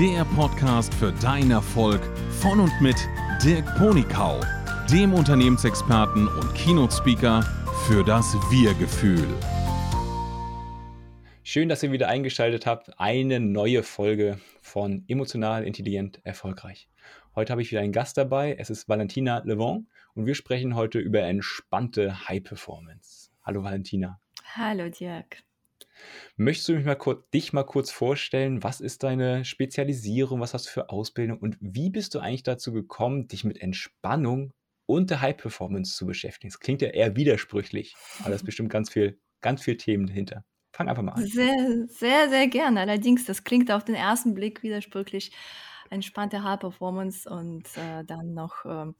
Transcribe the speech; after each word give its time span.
der 0.00 0.24
Podcast 0.24 0.94
für 0.94 1.12
deinen 1.12 1.50
Erfolg 1.50 2.00
von 2.40 2.58
und 2.58 2.72
mit 2.80 2.96
Dirk 3.44 3.66
Ponikau, 3.76 4.40
dem 4.90 5.12
Unternehmensexperten 5.12 6.26
und 6.26 6.54
Keynote-Speaker 6.54 7.42
für 7.86 8.02
das 8.02 8.32
Wir-Gefühl. 8.50 9.28
Schön, 11.42 11.68
dass 11.68 11.82
ihr 11.82 11.92
wieder 11.92 12.08
eingeschaltet 12.08 12.64
habt. 12.64 12.98
Eine 12.98 13.40
neue 13.40 13.82
Folge 13.82 14.40
von 14.62 15.04
Emotional 15.06 15.64
Intelligent 15.64 16.24
Erfolgreich. 16.24 16.88
Heute 17.34 17.52
habe 17.52 17.60
ich 17.60 17.70
wieder 17.70 17.82
einen 17.82 17.92
Gast 17.92 18.16
dabei. 18.16 18.56
Es 18.58 18.70
ist 18.70 18.88
Valentina 18.88 19.42
Levon 19.44 19.86
und 20.14 20.24
wir 20.24 20.34
sprechen 20.34 20.76
heute 20.76 20.98
über 20.98 21.20
entspannte 21.20 22.26
High 22.26 22.42
Performance. 22.42 23.28
Hallo 23.42 23.62
Valentina. 23.62 24.18
Hallo 24.56 24.88
Dirk. 24.88 25.42
Möchtest 26.36 26.68
du 26.68 26.74
mich 26.74 26.84
mal 26.84 26.96
kurz, 26.96 27.28
dich 27.30 27.52
mal 27.52 27.64
kurz 27.64 27.90
vorstellen? 27.90 28.62
Was 28.62 28.80
ist 28.80 29.02
deine 29.02 29.44
Spezialisierung? 29.44 30.40
Was 30.40 30.54
hast 30.54 30.66
du 30.66 30.70
für 30.70 30.90
Ausbildung? 30.90 31.38
Und 31.38 31.56
wie 31.60 31.90
bist 31.90 32.14
du 32.14 32.20
eigentlich 32.20 32.42
dazu 32.42 32.72
gekommen, 32.72 33.28
dich 33.28 33.44
mit 33.44 33.60
Entspannung 33.60 34.52
und 34.86 35.10
der 35.10 35.20
High 35.20 35.36
Performance 35.36 35.96
zu 35.96 36.06
beschäftigen? 36.06 36.50
Das 36.50 36.60
klingt 36.60 36.82
ja 36.82 36.88
eher 36.88 37.16
widersprüchlich, 37.16 37.94
aber 38.20 38.30
da 38.30 38.36
ist 38.36 38.44
bestimmt 38.44 38.70
ganz 38.70 38.90
viel, 38.90 39.20
ganz 39.40 39.62
viel 39.62 39.76
Themen 39.76 40.06
dahinter. 40.06 40.44
Fang 40.72 40.88
einfach 40.88 41.02
mal 41.02 41.12
an. 41.12 41.26
Sehr, 41.26 41.86
sehr, 41.88 42.28
sehr 42.28 42.46
gerne. 42.48 42.80
Allerdings, 42.80 43.24
das 43.24 43.44
klingt 43.44 43.70
auf 43.70 43.84
den 43.84 43.96
ersten 43.96 44.34
Blick 44.34 44.62
widersprüchlich. 44.62 45.32
Entspannte 45.90 46.44
High 46.44 46.60
Performance 46.60 47.28
und 47.28 47.64
äh, 47.76 48.04
dann 48.04 48.32
noch 48.32 48.64
ähm, 48.64 48.94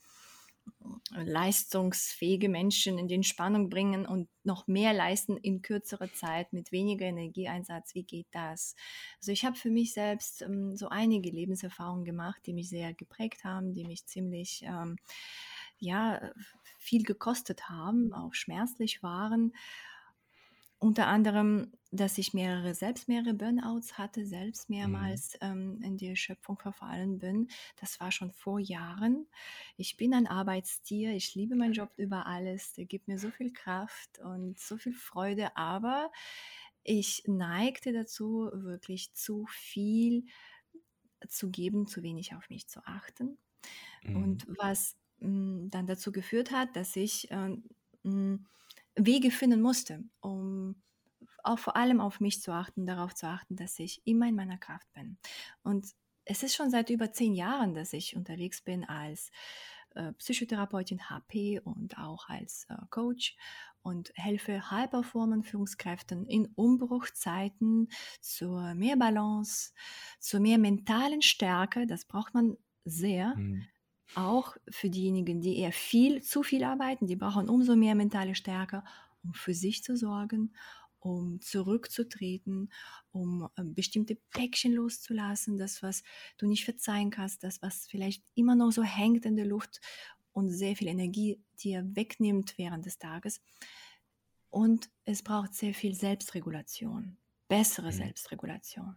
leistungsfähige 1.15 2.49
Menschen 2.49 2.99
in 2.99 3.09
die 3.09 3.15
Entspannung 3.15 3.69
bringen 3.69 4.07
und 4.07 4.29
noch 4.45 4.67
mehr 4.67 4.93
leisten 4.93 5.37
in 5.37 5.63
kürzerer 5.63 6.13
Zeit 6.13 6.53
mit 6.53 6.73
weniger 6.73 7.07
Energieeinsatz. 7.07 7.95
Wie 7.95 8.05
geht 8.05 8.29
das? 8.33 8.75
Also 9.19 9.33
ich 9.33 9.45
habe 9.45 9.57
für 9.57 9.71
mich 9.71 9.93
selbst 9.93 10.43
ähm, 10.43 10.77
so 10.77 10.89
einige 10.89 11.31
Lebenserfahrungen 11.31 12.05
gemacht, 12.05 12.41
die 12.47 12.53
mich 12.53 12.69
sehr 12.69 12.95
geprägt 12.95 13.45
haben, 13.45 13.73
die 13.73 13.85
mich 13.85 14.07
ziemlich 14.07 14.63
ähm, 14.65 14.97
ja 15.79 16.31
viel 16.79 17.03
gekostet 17.03 17.69
haben, 17.69 18.13
auch 18.13 18.35
schmerzlich 18.35 19.03
waren 19.03 19.53
unter 20.81 21.07
anderem, 21.07 21.71
dass 21.93 22.19
ich 22.19 22.33
mehrere, 22.33 22.75
selbst 22.75 23.07
mehrere 23.07 23.35
Burnouts 23.35 23.99
hatte, 23.99 24.25
selbst 24.25 24.71
mhm. 24.71 24.77
mehrmals 24.77 25.35
mhm. 25.35 25.49
ähm, 25.49 25.83
in 25.83 25.97
die 25.99 26.17
Schöpfung 26.17 26.59
verfallen 26.59 27.19
bin. 27.19 27.49
Das 27.77 28.01
war 28.01 28.11
schon 28.11 28.33
vor 28.33 28.59
Jahren. 28.59 29.29
Ich 29.77 29.97
bin 29.97 30.15
ein 30.15 30.27
Arbeitstier. 30.27 31.15
Ich 31.15 31.35
liebe 31.35 31.55
meinen 31.55 31.75
Job 31.75 31.91
über 31.97 32.27
alles. 32.27 32.73
Der 32.73 32.87
gibt 32.87 33.09
mir 33.09 33.19
so 33.19 33.31
viel 33.31 33.53
Kraft 33.53 34.19
und 34.21 34.59
so 34.59 34.79
viel 34.79 34.95
Freude. 34.95 35.57
Aber 35.57 36.11
ich 36.83 37.25
neigte 37.27 37.93
dazu, 37.93 38.51
wirklich 38.53 39.13
zu 39.13 39.47
viel 39.51 40.25
zu 41.29 41.51
geben, 41.51 41.87
zu 41.87 42.03
wenig 42.03 42.35
auf 42.35 42.49
mich 42.49 42.69
zu 42.69 42.81
achten. 42.87 43.37
Mhm. 44.03 44.17
Und 44.17 44.47
was 44.49 44.97
mh, 45.19 45.29
hm, 45.29 45.71
dann 45.71 45.87
dazu 45.87 46.11
geführt 46.11 46.53
hat, 46.53 46.75
dass 46.75 46.97
ich 46.97 47.31
äh, 47.31 47.57
mh, 48.05 48.39
Wege 49.07 49.31
finden 49.31 49.61
musste, 49.61 50.05
um 50.21 50.77
auch 51.43 51.59
vor 51.59 51.77
allem 51.77 52.01
auf 52.01 52.21
mich 52.21 52.41
zu 52.43 52.53
achten, 52.53 52.87
darauf 52.87 53.15
zu 53.15 53.27
achten, 53.27 53.57
dass 53.57 53.79
ich 53.79 54.03
immer 54.05 54.29
in 54.29 54.35
meiner 54.35 54.59
Kraft 54.59 54.93
bin. 54.93 55.19
Und 55.63 55.95
es 56.25 56.43
ist 56.43 56.55
schon 56.55 56.71
seit 56.71 56.91
über 56.91 57.13
zehn 57.13 57.35
Jahren, 57.35 57.75
dass 57.75 57.93
ich 57.93 58.17
unterwegs 58.17 58.61
bin 58.61 58.85
als 58.85 59.31
äh, 59.95 60.13
Psychotherapeutin 60.13 61.09
HP 61.09 61.61
und 61.61 61.99
auch 61.99 62.29
als 62.29 62.67
äh, 62.69 62.77
Coach 62.91 63.37
und 63.83 64.13
helfe 64.15 64.71
High-Performance-Führungskräften 64.71 66.27
in 66.27 66.47
Umbruchzeiten 66.55 67.89
zur 68.21 68.75
mehr 68.75 68.97
Balance, 68.97 69.73
zur 70.19 70.41
mehr 70.41 70.59
mentalen 70.59 71.23
Stärke. 71.23 71.87
Das 71.87 72.05
braucht 72.05 72.35
man 72.35 72.57
sehr. 72.85 73.35
Mhm 73.37 73.67
auch 74.15 74.57
für 74.69 74.91
diejenigen, 74.91 75.41
die 75.41 75.59
eher 75.59 75.73
viel, 75.73 76.23
zu 76.23 76.43
viel 76.43 76.65
arbeiten, 76.65 77.07
die 77.07 77.17
brauchen 77.17 77.49
umso 77.49 77.77
mehr 77.77 77.95
mentale 77.95 78.35
Stärke, 78.35 78.83
um 79.23 79.35
für 79.35 79.55
sich 79.55 79.83
zu 79.83 79.97
sorgen, 79.97 80.53
um 80.99 81.41
zurückzutreten, 81.41 82.71
um 83.13 83.49
ähm, 83.57 83.75
bestimmte 83.75 84.17
Päckchen 84.31 84.73
loszulassen, 84.73 85.59
das, 85.59 85.83
was 85.83 86.03
du 86.37 86.47
nicht 86.47 86.65
verzeihen 86.65 87.11
kannst, 87.11 87.43
das, 87.43 87.63
was 87.63 87.87
vielleicht 87.87 88.23
immer 88.35 88.55
noch 88.55 88.71
so 88.71 88.83
hängt 88.83 89.25
in 89.25 89.37
der 89.37 89.47
Luft 89.47 89.81
und 90.33 90.51
sehr 90.51 90.77
viel 90.77 90.89
Energie 90.89 91.41
dir 91.59 91.85
wegnimmt 91.95 92.57
während 92.59 92.87
des 92.87 92.99
Tages. 92.99 93.41
Und 94.51 94.91
es 95.05 95.23
braucht 95.23 95.55
sehr 95.55 95.75
viel 95.75 95.95
Selbstregulation, 95.95 97.17
bessere 97.49 97.87
mhm. 97.87 97.93
Selbstregulation. 97.97 98.97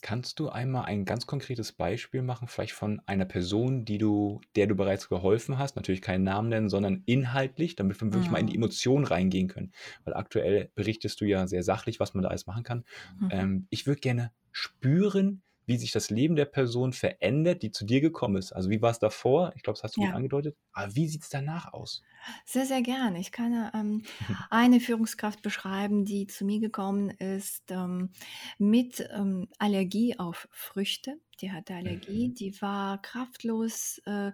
Kannst 0.00 0.40
du 0.40 0.48
einmal 0.48 0.86
ein 0.86 1.04
ganz 1.04 1.26
konkretes 1.26 1.72
Beispiel 1.72 2.22
machen, 2.22 2.48
vielleicht 2.48 2.72
von 2.72 3.02
einer 3.06 3.24
Person, 3.24 3.84
die 3.84 3.98
du, 3.98 4.40
der 4.56 4.66
du 4.66 4.74
bereits 4.74 5.08
geholfen 5.08 5.58
hast? 5.58 5.76
Natürlich 5.76 6.00
keinen 6.00 6.24
Namen 6.24 6.48
nennen, 6.48 6.68
sondern 6.68 7.02
inhaltlich, 7.04 7.76
damit 7.76 8.00
wir 8.00 8.12
wirklich 8.12 8.30
mal 8.30 8.38
in 8.38 8.46
die 8.46 8.56
mhm. 8.56 8.64
Emotionen 8.64 9.04
reingehen 9.04 9.48
können. 9.48 9.72
Weil 10.04 10.14
aktuell 10.14 10.70
berichtest 10.74 11.20
du 11.20 11.26
ja 11.26 11.46
sehr 11.46 11.62
sachlich, 11.62 12.00
was 12.00 12.14
man 12.14 12.22
da 12.22 12.30
alles 12.30 12.46
machen 12.46 12.62
kann. 12.62 12.84
Mhm. 13.20 13.28
Ähm, 13.30 13.66
ich 13.70 13.86
würde 13.86 14.00
gerne 14.00 14.32
spüren, 14.50 15.42
wie 15.66 15.76
sich 15.76 15.92
das 15.92 16.10
Leben 16.10 16.36
der 16.36 16.44
Person 16.44 16.92
verändert, 16.92 17.62
die 17.62 17.70
zu 17.70 17.84
dir 17.84 18.00
gekommen 18.00 18.36
ist. 18.36 18.52
Also 18.52 18.70
wie 18.70 18.82
war 18.82 18.90
es 18.90 18.98
davor? 18.98 19.52
Ich 19.56 19.62
glaube, 19.62 19.76
das 19.76 19.84
hast 19.84 19.96
du 19.96 20.00
ja. 20.00 20.08
gut 20.08 20.16
angedeutet. 20.16 20.56
Aber 20.72 20.94
wie 20.94 21.08
sieht 21.08 21.22
es 21.22 21.28
danach 21.28 21.72
aus? 21.72 22.02
Sehr, 22.44 22.66
sehr 22.66 22.82
gerne. 22.82 23.20
Ich 23.20 23.32
kann 23.32 23.70
ähm, 23.74 24.02
eine 24.50 24.80
Führungskraft 24.80 25.42
beschreiben, 25.42 26.04
die 26.04 26.26
zu 26.26 26.44
mir 26.44 26.60
gekommen 26.60 27.10
ist 27.10 27.70
ähm, 27.70 28.10
mit 28.58 29.08
ähm, 29.12 29.48
Allergie 29.58 30.18
auf 30.18 30.48
Früchte. 30.50 31.18
Die 31.40 31.52
hatte 31.52 31.74
Allergie, 31.74 32.28
mhm. 32.28 32.34
die 32.34 32.60
war 32.60 33.00
kraftlos, 33.00 34.00
äh, 34.04 34.32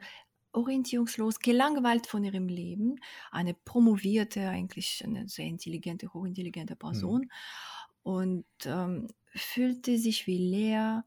orientierungslos, 0.53 1.41
gelangweilt 1.41 2.07
von 2.07 2.25
ihrem 2.25 2.49
Leben. 2.49 2.97
Eine 3.31 3.55
promovierte, 3.55 4.49
eigentlich 4.49 5.03
eine 5.05 5.29
sehr 5.29 5.47
intelligente, 5.47 6.13
hochintelligente 6.13 6.75
mhm. 6.75 6.79
Person. 6.79 7.21
Mhm. 7.21 7.31
Und 8.03 8.47
ähm, 8.65 9.09
fühlte 9.39 9.99
sich 9.99 10.27
wie 10.27 10.39
leer. 10.39 11.05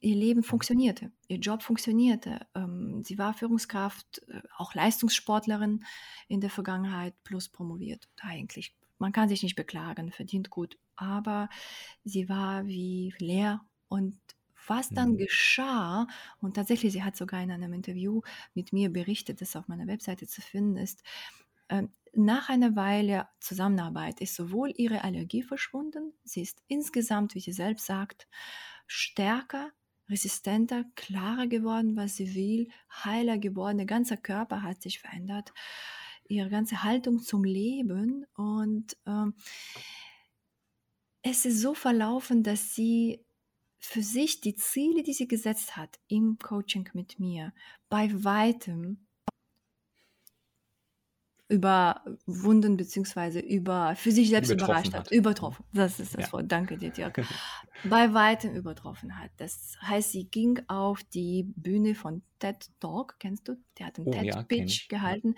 Ihr 0.00 0.16
Leben 0.16 0.42
funktionierte, 0.42 1.12
ihr 1.28 1.38
Job 1.38 1.62
funktionierte. 1.62 2.46
Ähm, 2.54 3.02
sie 3.04 3.18
war 3.18 3.34
Führungskraft, 3.34 4.22
äh, 4.28 4.42
auch 4.56 4.74
Leistungssportlerin 4.74 5.84
in 6.26 6.40
der 6.40 6.50
Vergangenheit, 6.50 7.14
plus 7.22 7.48
promoviert 7.48 8.08
eigentlich. 8.20 8.74
Man 8.98 9.12
kann 9.12 9.28
sich 9.28 9.42
nicht 9.42 9.54
beklagen, 9.54 10.10
verdient 10.10 10.50
gut, 10.50 10.76
aber 10.96 11.48
sie 12.04 12.28
war 12.28 12.66
wie 12.66 13.14
leer 13.18 13.60
und 13.88 14.18
was 14.66 14.88
dann 14.90 15.12
mhm. 15.12 15.18
geschah, 15.18 16.06
und 16.40 16.54
tatsächlich, 16.54 16.92
sie 16.92 17.02
hat 17.02 17.16
sogar 17.16 17.42
in 17.42 17.50
einem 17.50 17.72
Interview 17.72 18.22
mit 18.54 18.72
mir 18.72 18.92
berichtet, 18.92 19.40
das 19.40 19.56
auf 19.56 19.68
meiner 19.68 19.86
Webseite 19.86 20.26
zu 20.26 20.40
finden 20.40 20.76
ist, 20.76 21.02
nach 22.14 22.48
einer 22.48 22.76
Weile 22.76 23.28
Zusammenarbeit 23.40 24.20
ist 24.20 24.34
sowohl 24.34 24.72
ihre 24.76 25.02
Allergie 25.02 25.42
verschwunden, 25.42 26.12
sie 26.24 26.42
ist 26.42 26.62
insgesamt, 26.68 27.34
wie 27.34 27.40
sie 27.40 27.52
selbst 27.52 27.86
sagt, 27.86 28.28
stärker, 28.86 29.72
resistenter, 30.08 30.84
klarer 30.94 31.46
geworden, 31.46 31.96
was 31.96 32.16
sie 32.16 32.34
will, 32.34 32.68
heiler 33.04 33.38
geworden, 33.38 33.78
der 33.78 33.86
ganze 33.86 34.16
Körper 34.16 34.62
hat 34.62 34.82
sich 34.82 35.00
verändert, 35.00 35.52
ihre 36.28 36.50
ganze 36.50 36.82
Haltung 36.82 37.20
zum 37.20 37.44
Leben. 37.44 38.26
Und 38.36 38.96
ähm, 39.06 39.34
es 41.22 41.46
ist 41.46 41.60
so 41.60 41.74
verlaufen, 41.74 42.42
dass 42.42 42.74
sie 42.74 43.24
für 43.78 44.02
sich 44.02 44.40
die 44.40 44.54
Ziele, 44.54 45.02
die 45.02 45.12
sie 45.12 45.26
gesetzt 45.26 45.76
hat 45.76 45.98
im 46.08 46.38
Coaching 46.38 46.88
mit 46.92 47.18
mir, 47.18 47.52
bei 47.88 48.10
weitem 48.24 49.06
überwunden 51.52 52.78
beziehungsweise 52.78 53.38
über 53.40 53.94
für 53.94 54.10
sich 54.10 54.30
selbst 54.30 54.50
überrascht 54.50 54.94
hat. 54.94 55.06
hat. 55.06 55.12
Übertroffen. 55.12 55.64
Das 55.74 56.00
ist 56.00 56.14
das 56.14 56.26
ja. 56.26 56.32
Wort. 56.32 56.50
Danke 56.50 56.78
dir, 56.78 56.90
Dirk. 56.90 57.20
Bei 57.84 58.14
weitem 58.14 58.54
übertroffen 58.54 59.18
hat. 59.18 59.30
Das 59.36 59.76
heißt, 59.82 60.12
sie 60.12 60.24
ging 60.24 60.60
auf 60.68 61.02
die 61.04 61.44
Bühne 61.56 61.94
von 61.94 62.22
TED 62.38 62.70
Talk, 62.80 63.16
kennst 63.18 63.48
du? 63.48 63.56
Der 63.78 63.86
hat 63.86 63.98
einen 63.98 64.08
oh, 64.08 64.12
TED 64.12 64.24
ja, 64.24 64.42
Pitch 64.42 64.88
gehalten. 64.88 65.34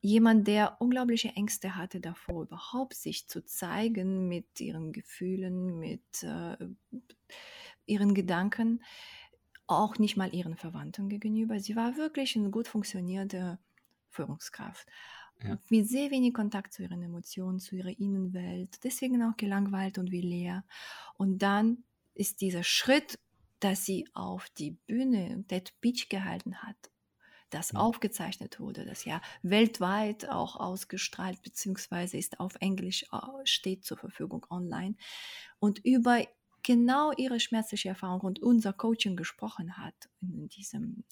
Jemand, 0.00 0.46
der 0.46 0.76
unglaubliche 0.80 1.30
Ängste 1.30 1.76
hatte 1.76 2.00
davor, 2.00 2.42
überhaupt 2.42 2.94
sich 2.94 3.28
zu 3.28 3.44
zeigen 3.44 4.28
mit 4.28 4.60
ihren 4.60 4.92
Gefühlen, 4.92 5.78
mit 5.78 6.22
äh, 6.22 6.56
ihren 7.86 8.14
Gedanken, 8.14 8.82
auch 9.66 9.98
nicht 9.98 10.16
mal 10.16 10.34
ihren 10.34 10.56
Verwandten 10.56 11.08
gegenüber. 11.08 11.58
Sie 11.58 11.76
war 11.76 11.96
wirklich 11.96 12.36
eine 12.36 12.50
gut 12.50 12.68
funktionierende 12.68 13.58
Führungskraft 14.10 14.86
ja. 15.44 15.58
mit 15.68 15.88
sehr 15.88 16.10
wenig 16.10 16.34
Kontakt 16.34 16.72
zu 16.72 16.82
ihren 16.82 17.02
Emotionen, 17.02 17.58
zu 17.58 17.76
ihrer 17.76 17.98
Innenwelt, 17.98 18.82
deswegen 18.84 19.22
auch 19.22 19.36
gelangweilt 19.36 19.98
und 19.98 20.10
wie 20.10 20.20
leer. 20.20 20.64
Und 21.16 21.38
dann 21.38 21.84
ist 22.14 22.40
dieser 22.40 22.62
Schritt, 22.62 23.18
dass 23.60 23.84
sie 23.84 24.08
auf 24.12 24.48
die 24.50 24.72
Bühne 24.72 25.44
Dead 25.50 25.72
Beach 25.80 26.08
gehalten 26.08 26.56
hat, 26.62 26.90
das 27.50 27.72
ja. 27.72 27.80
aufgezeichnet 27.80 28.58
wurde, 28.58 28.84
das 28.84 29.04
ja 29.04 29.20
weltweit 29.42 30.28
auch 30.28 30.56
ausgestrahlt 30.56 31.42
beziehungsweise 31.42 32.16
ist 32.16 32.40
auf 32.40 32.56
Englisch 32.60 33.04
äh, 33.12 33.16
steht 33.44 33.84
zur 33.84 33.98
Verfügung 33.98 34.46
online 34.50 34.96
und 35.58 35.78
über 35.84 36.22
genau 36.62 37.12
ihre 37.16 37.40
schmerzliche 37.40 37.90
Erfahrung 37.90 38.20
und 38.22 38.40
unser 38.40 38.72
Coaching 38.72 39.16
gesprochen 39.16 39.76
hat 39.76 39.94
in 40.20 40.48
diesem, 40.48 41.04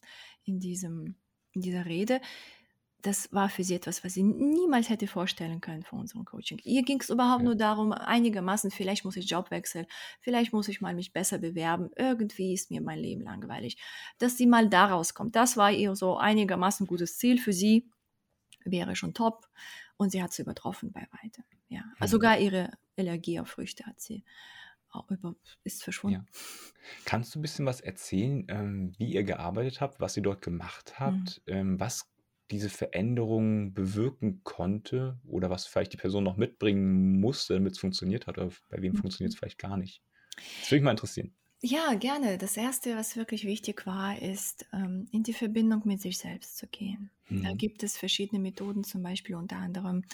in 0.44 0.61
diesem, 0.61 1.17
in 1.53 1.61
dieser 1.61 1.87
Rede, 1.87 2.21
das 3.02 3.32
war 3.32 3.49
für 3.49 3.64
sie 3.64 3.75
etwas, 3.75 4.05
was 4.05 4.14
sie 4.14 4.23
niemals 4.23 4.88
hätte 4.88 5.06
vorstellen 5.06 5.61
können 5.61 5.82
für 5.82 5.97
unserem 5.97 6.25
Coaching. 6.25 6.61
Ihr 6.64 6.82
ging 6.82 7.00
es 7.00 7.11
überhaupt 7.11 7.41
ja. 7.41 7.44
nur 7.44 7.55
darum, 7.55 7.93
einigermaßen, 7.93 8.70
vielleicht 8.70 9.05
muss 9.05 9.17
ich 9.17 9.29
Job 9.29 9.50
wechseln, 9.50 9.87
vielleicht 10.20 10.52
muss 10.52 10.69
ich 10.69 10.81
mal 10.81 10.94
mich 10.94 11.12
besser 11.12 11.38
bewerben, 11.38 11.91
irgendwie 11.97 12.55
ist 12.55 12.70
mir 12.70 12.81
mein 12.81 12.99
Leben 12.99 13.23
langweilig. 13.23 13.79
Dass 14.19 14.37
sie 14.37 14.47
mal 14.47 14.69
da 14.69 14.87
rauskommt, 14.87 15.37
das 15.37 15.56
war 15.56 15.73
ihr 15.73 15.94
so 15.97 16.17
einigermaßen 16.17 16.87
gutes 16.87 17.19
Ziel 17.19 17.38
für 17.38 17.52
sie, 17.52 17.88
wäre 18.64 18.97
schon 18.97 19.14
top. 19.14 19.49
Und 19.96 20.12
sie 20.12 20.23
hat 20.23 20.31
es 20.31 20.38
übertroffen 20.38 20.93
bei 20.93 21.06
weitem. 21.23 21.44
Ja. 21.69 21.85
Also 21.99 22.12
sogar 22.12 22.38
ihre 22.38 22.70
Allergie 22.96 23.38
auf 23.38 23.49
Früchte 23.49 23.85
hat 23.85 24.00
sie 24.00 24.25
über, 25.11 25.35
ist 25.62 25.85
verschwunden. 25.85 26.26
Ja. 26.26 26.41
Kannst 27.05 27.35
du 27.35 27.38
ein 27.38 27.43
bisschen 27.43 27.67
was 27.67 27.81
erzählen, 27.81 28.44
ähm, 28.49 28.93
wie 28.99 29.12
ihr 29.12 29.25
gearbeitet 29.25 29.81
habt, 29.81 30.00
was 30.00 30.17
ihr 30.17 30.23
dort 30.23 30.43
gemacht 30.43 30.99
habt, 30.99 31.43
mhm. 31.46 31.55
ähm, 31.55 31.81
was 31.81 32.11
diese 32.50 32.70
Veränderung 32.70 33.73
bewirken 33.75 34.43
konnte 34.44 35.19
oder 35.26 35.50
was 35.50 35.67
vielleicht 35.67 35.93
die 35.93 35.99
Person 35.99 36.25
noch 36.25 36.37
mitbringen 36.37 37.20
musste, 37.20 37.55
damit 37.55 37.73
es 37.73 37.79
funktioniert 37.79 38.26
hat, 38.26 38.38
oder 38.38 38.50
bei 38.69 38.82
wem 38.82 38.93
mhm. 38.93 38.99
funktioniert 38.99 39.32
es 39.32 39.38
vielleicht 39.38 39.58
gar 39.58 39.76
nicht. 39.76 40.02
Das 40.61 40.70
würde 40.70 40.76
mich 40.76 40.85
mal 40.85 40.91
interessieren. 40.93 41.35
Ja, 41.62 41.93
gerne. 41.94 42.38
Das 42.38 42.56
Erste, 42.56 42.97
was 42.97 43.17
wirklich 43.17 43.44
wichtig 43.44 43.87
war, 43.87 44.20
ist, 44.20 44.67
ähm, 44.73 45.08
in 45.12 45.23
die 45.23 45.35
Verbindung 45.35 45.82
mit 45.85 46.00
sich 46.00 46.17
selbst 46.17 46.56
zu 46.56 46.67
gehen. 46.67 47.11
Mhm. 47.29 47.43
Da 47.43 47.52
gibt 47.52 47.82
es 47.82 47.99
verschiedene 47.99 48.41
Methoden, 48.41 48.82
zum 48.82 49.03
Beispiel 49.03 49.35
unter 49.35 49.56
anderem 49.56 50.05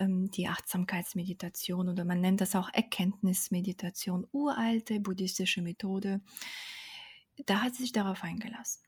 ähm, 0.00 0.30
die 0.32 0.48
Achtsamkeitsmeditation 0.48 1.88
oder 1.88 2.04
man 2.04 2.20
nennt 2.20 2.40
das 2.40 2.56
auch 2.56 2.68
Erkenntnismeditation, 2.72 4.26
uralte 4.32 4.98
buddhistische 4.98 5.62
Methode. 5.62 6.20
Da 7.44 7.62
hat 7.62 7.74
sie 7.74 7.82
sich 7.82 7.92
darauf 7.92 8.24
eingelassen. 8.24 8.82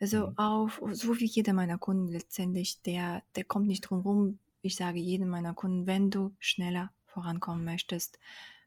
Also 0.00 0.28
mhm. 0.28 0.38
auf, 0.38 0.82
so 0.92 1.18
wie 1.18 1.26
jeder 1.26 1.52
meiner 1.52 1.78
Kunden 1.78 2.08
letztendlich, 2.08 2.82
der, 2.82 3.22
der 3.36 3.44
kommt 3.44 3.66
nicht 3.66 3.82
drum 3.82 4.00
rum. 4.00 4.38
Ich 4.62 4.76
sage 4.76 4.98
jedem 4.98 5.28
meiner 5.28 5.54
Kunden, 5.54 5.86
wenn 5.86 6.10
du 6.10 6.34
schneller 6.38 6.92
vorankommen 7.06 7.64
möchtest, 7.64 8.18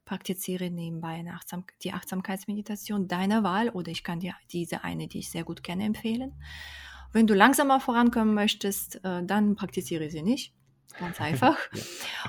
praktiziere 0.05 0.69
nebenbei 0.69 1.25
Achtsam 1.33 1.65
die 1.81 1.91
Achtsamkeitsmeditation 1.91 3.07
deiner 3.07 3.43
Wahl 3.43 3.69
oder 3.69 3.91
ich 3.91 4.03
kann 4.03 4.19
dir 4.19 4.35
diese 4.51 4.83
eine, 4.83 5.07
die 5.07 5.19
ich 5.19 5.31
sehr 5.31 5.43
gut 5.43 5.63
kenne, 5.63 5.83
empfehlen. 5.83 6.33
Wenn 7.11 7.27
du 7.27 7.33
langsamer 7.33 7.79
vorankommen 7.79 8.35
möchtest, 8.35 9.03
äh, 9.03 9.23
dann 9.23 9.55
praktiziere 9.55 10.09
sie 10.09 10.21
nicht. 10.21 10.53
Ganz 10.99 11.19
einfach. 11.21 11.57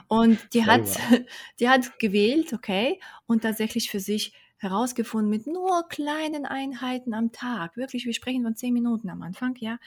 Und 0.08 0.54
die 0.54 0.64
hat, 0.64 0.88
die 1.60 1.68
hat 1.68 1.98
gewählt, 1.98 2.52
okay, 2.52 3.00
und 3.26 3.42
tatsächlich 3.42 3.90
für 3.90 4.00
sich 4.00 4.32
herausgefunden 4.58 5.30
mit 5.30 5.46
nur 5.46 5.88
kleinen 5.88 6.46
Einheiten 6.46 7.14
am 7.14 7.32
Tag. 7.32 7.76
Wirklich, 7.76 8.06
wir 8.06 8.14
sprechen 8.14 8.42
von 8.42 8.56
zehn 8.56 8.72
Minuten 8.72 9.10
am 9.10 9.22
Anfang, 9.22 9.54
ja. 9.58 9.78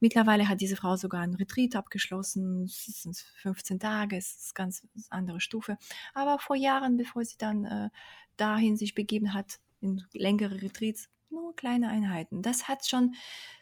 Mittlerweile 0.00 0.48
hat 0.48 0.60
diese 0.60 0.76
Frau 0.76 0.96
sogar 0.96 1.20
einen 1.20 1.34
Retreat 1.34 1.76
abgeschlossen. 1.76 2.64
Es 2.64 3.02
sind 3.02 3.16
15 3.42 3.80
Tage, 3.80 4.16
es 4.16 4.36
ist 4.36 4.58
eine 4.58 4.66
ganz 4.66 4.86
andere 5.10 5.40
Stufe. 5.40 5.76
Aber 6.14 6.38
vor 6.38 6.56
Jahren, 6.56 6.96
bevor 6.96 7.24
sie 7.24 7.36
dann 7.38 7.64
äh, 7.64 7.90
dahin 8.36 8.76
sich 8.76 8.94
begeben 8.94 9.34
hat, 9.34 9.58
in 9.80 10.02
längere 10.12 10.62
Retreats, 10.62 11.08
nur 11.30 11.54
kleine 11.54 11.88
Einheiten. 11.88 12.42
Das 12.42 12.68
hat 12.68 12.86
schon 12.86 13.14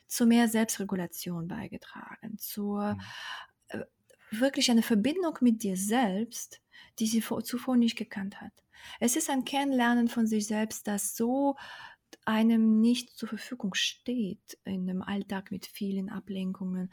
zu 0.07 0.27
mehr 0.27 0.49
Selbstregulation 0.49 1.49
beigetragen, 1.49 2.39
zur 2.39 2.95
mhm. 2.95 3.01
Wirklich 4.31 4.71
eine 4.71 4.83
Verbindung 4.83 5.39
mit 5.41 5.63
dir 5.63 5.77
selbst, 5.77 6.61
die 6.99 7.07
sie 7.07 7.21
vor, 7.21 7.45
zuvor 7.45 7.77
nicht 7.77 7.97
gekannt 7.97 8.41
hat. 8.41 8.53
Es 9.01 9.17
ist 9.17 9.31
ein 9.31 9.45
Kennenlernen 9.45 10.09
von 10.09 10.27
sich 10.27 10.47
selbst, 10.47 10.87
das 10.87 11.17
so 11.17 11.57
einem 12.25 12.81
nicht 12.81 13.17
zur 13.17 13.29
Verfügung 13.29 13.75
steht 13.75 14.59
in 14.65 14.87
dem 14.87 15.03
Alltag 15.03 15.51
mit 15.51 15.67
vielen 15.67 16.09
Ablenkungen, 16.09 16.91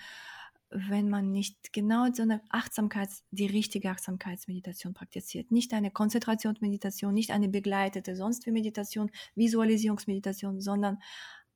wenn 0.70 1.10
man 1.10 1.32
nicht 1.32 1.72
genau 1.72 2.08
so 2.12 2.24
eine 2.24 2.42
Achtsamkeits, 2.50 3.24
die 3.32 3.46
richtige 3.46 3.92
Achtsamkeitsmeditation 3.92 4.94
praktiziert. 4.94 5.52
Nicht 5.52 5.74
eine 5.74 5.92
Konzentrationsmeditation, 5.92 7.14
nicht 7.14 7.32
eine 7.32 7.48
begleitete 7.48 8.16
sonst 8.16 8.46
wie 8.46 8.52
Meditation, 8.52 9.12
Visualisierungsmeditation, 9.36 10.62
sondern 10.62 11.00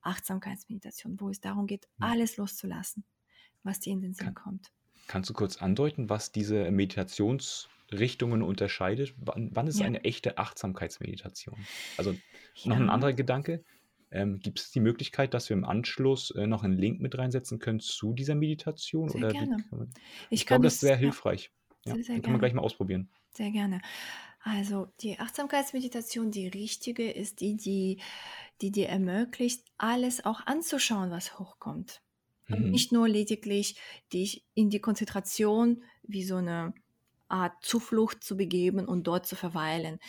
Achtsamkeitsmeditation, 0.01 1.19
wo 1.19 1.29
es 1.29 1.41
darum 1.41 1.65
geht, 1.65 1.87
alles 1.99 2.37
loszulassen, 2.37 3.03
was 3.63 3.79
dir 3.79 3.93
in 3.93 4.01
den 4.01 4.13
Sinn 4.13 4.35
kommt. 4.35 4.71
Kannst 5.07 5.29
du 5.29 5.33
kurz 5.33 5.61
andeuten, 5.61 6.09
was 6.09 6.31
diese 6.31 6.69
Meditations- 6.69 7.67
Richtungen 7.91 8.41
unterscheidet. 8.41 9.13
Wann, 9.17 9.49
wann 9.53 9.67
ist 9.67 9.79
ja. 9.79 9.85
eine 9.85 10.03
echte 10.03 10.37
Achtsamkeitsmeditation? 10.37 11.55
Also 11.97 12.15
noch 12.65 12.75
ja. 12.77 12.83
ein 12.83 12.89
anderer 12.89 13.13
Gedanke. 13.13 13.63
Ähm, 14.09 14.39
Gibt 14.39 14.59
es 14.59 14.71
die 14.71 14.79
Möglichkeit, 14.79 15.33
dass 15.33 15.49
wir 15.49 15.57
im 15.57 15.65
Anschluss 15.65 16.31
äh, 16.31 16.47
noch 16.47 16.63
einen 16.63 16.77
Link 16.77 17.01
mit 17.01 17.17
reinsetzen 17.17 17.59
können 17.59 17.79
zu 17.79 18.13
dieser 18.13 18.35
Meditation? 18.35 19.09
Sehr 19.09 19.19
oder 19.19 19.31
gerne. 19.31 19.57
Man, 19.69 19.89
ich, 20.29 20.41
ich 20.41 20.45
glaube, 20.45 20.63
das 20.63 20.79
sehr 20.79 20.95
hilfreich. 20.95 21.51
Ja, 21.85 21.95
sehr, 21.95 22.03
sehr 22.03 22.21
kann 22.21 22.31
man 22.31 22.39
gleich 22.39 22.53
mal 22.53 22.61
ausprobieren. 22.61 23.09
Sehr 23.31 23.51
gerne. 23.51 23.81
Also 24.39 24.87
die 25.01 25.19
Achtsamkeitsmeditation, 25.19 26.31
die 26.31 26.47
richtige, 26.47 27.11
ist 27.11 27.41
die, 27.41 27.57
die, 27.57 27.99
die 28.61 28.71
dir 28.71 28.87
ermöglicht, 28.87 29.65
alles 29.77 30.23
auch 30.23 30.45
anzuschauen, 30.45 31.11
was 31.11 31.37
hochkommt. 31.37 32.01
Mhm. 32.47 32.71
Nicht 32.71 32.91
nur 32.91 33.07
lediglich 33.07 33.79
dich 34.13 34.45
in 34.53 34.69
die 34.69 34.79
Konzentration 34.79 35.83
wie 36.03 36.23
so 36.23 36.37
eine 36.37 36.73
Art 37.27 37.53
Zuflucht 37.61 38.23
zu 38.23 38.37
begeben 38.37 38.85
und 38.85 39.07
dort 39.07 39.25
zu 39.25 39.35
verweilen. 39.35 39.99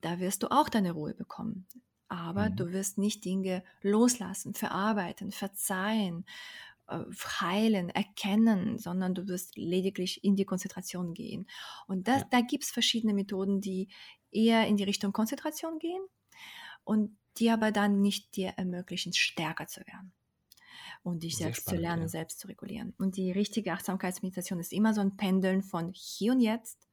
Da 0.00 0.20
wirst 0.20 0.42
du 0.42 0.50
auch 0.50 0.68
deine 0.68 0.92
Ruhe 0.92 1.14
bekommen. 1.14 1.66
Aber 2.08 2.50
mhm. 2.50 2.56
du 2.56 2.72
wirst 2.72 2.98
nicht 2.98 3.24
Dinge 3.24 3.64
loslassen, 3.82 4.54
verarbeiten, 4.54 5.32
verzeihen, 5.32 6.26
äh, 6.86 7.00
heilen, 7.40 7.88
erkennen, 7.88 8.78
sondern 8.78 9.14
du 9.14 9.26
wirst 9.26 9.56
lediglich 9.56 10.22
in 10.22 10.36
die 10.36 10.44
Konzentration 10.44 11.14
gehen. 11.14 11.48
Und 11.88 12.08
das, 12.08 12.20
ja. 12.20 12.26
da 12.30 12.40
gibt 12.42 12.64
es 12.64 12.70
verschiedene 12.70 13.14
Methoden, 13.14 13.60
die 13.60 13.88
eher 14.30 14.66
in 14.66 14.76
die 14.76 14.84
Richtung 14.84 15.12
Konzentration 15.12 15.78
gehen 15.78 16.02
und 16.84 17.16
die 17.38 17.50
aber 17.50 17.72
dann 17.72 18.00
nicht 18.00 18.36
dir 18.36 18.50
ermöglichen, 18.56 19.12
stärker 19.12 19.66
zu 19.66 19.80
werden 19.80 20.12
und 21.06 21.22
dich 21.22 21.36
Sehr 21.36 21.46
selbst 21.46 21.62
spannend, 21.62 21.78
zu 21.78 21.82
lernen, 21.82 22.02
ja. 22.02 22.08
selbst 22.08 22.40
zu 22.40 22.48
regulieren. 22.48 22.92
Und 22.98 23.16
die 23.16 23.30
richtige 23.30 23.72
Achtsamkeitsmeditation 23.72 24.58
ist 24.58 24.72
immer 24.72 24.92
so 24.92 25.00
ein 25.00 25.16
Pendeln 25.16 25.62
von 25.62 25.92
hier 25.94 26.32
und 26.32 26.40
jetzt 26.40 26.88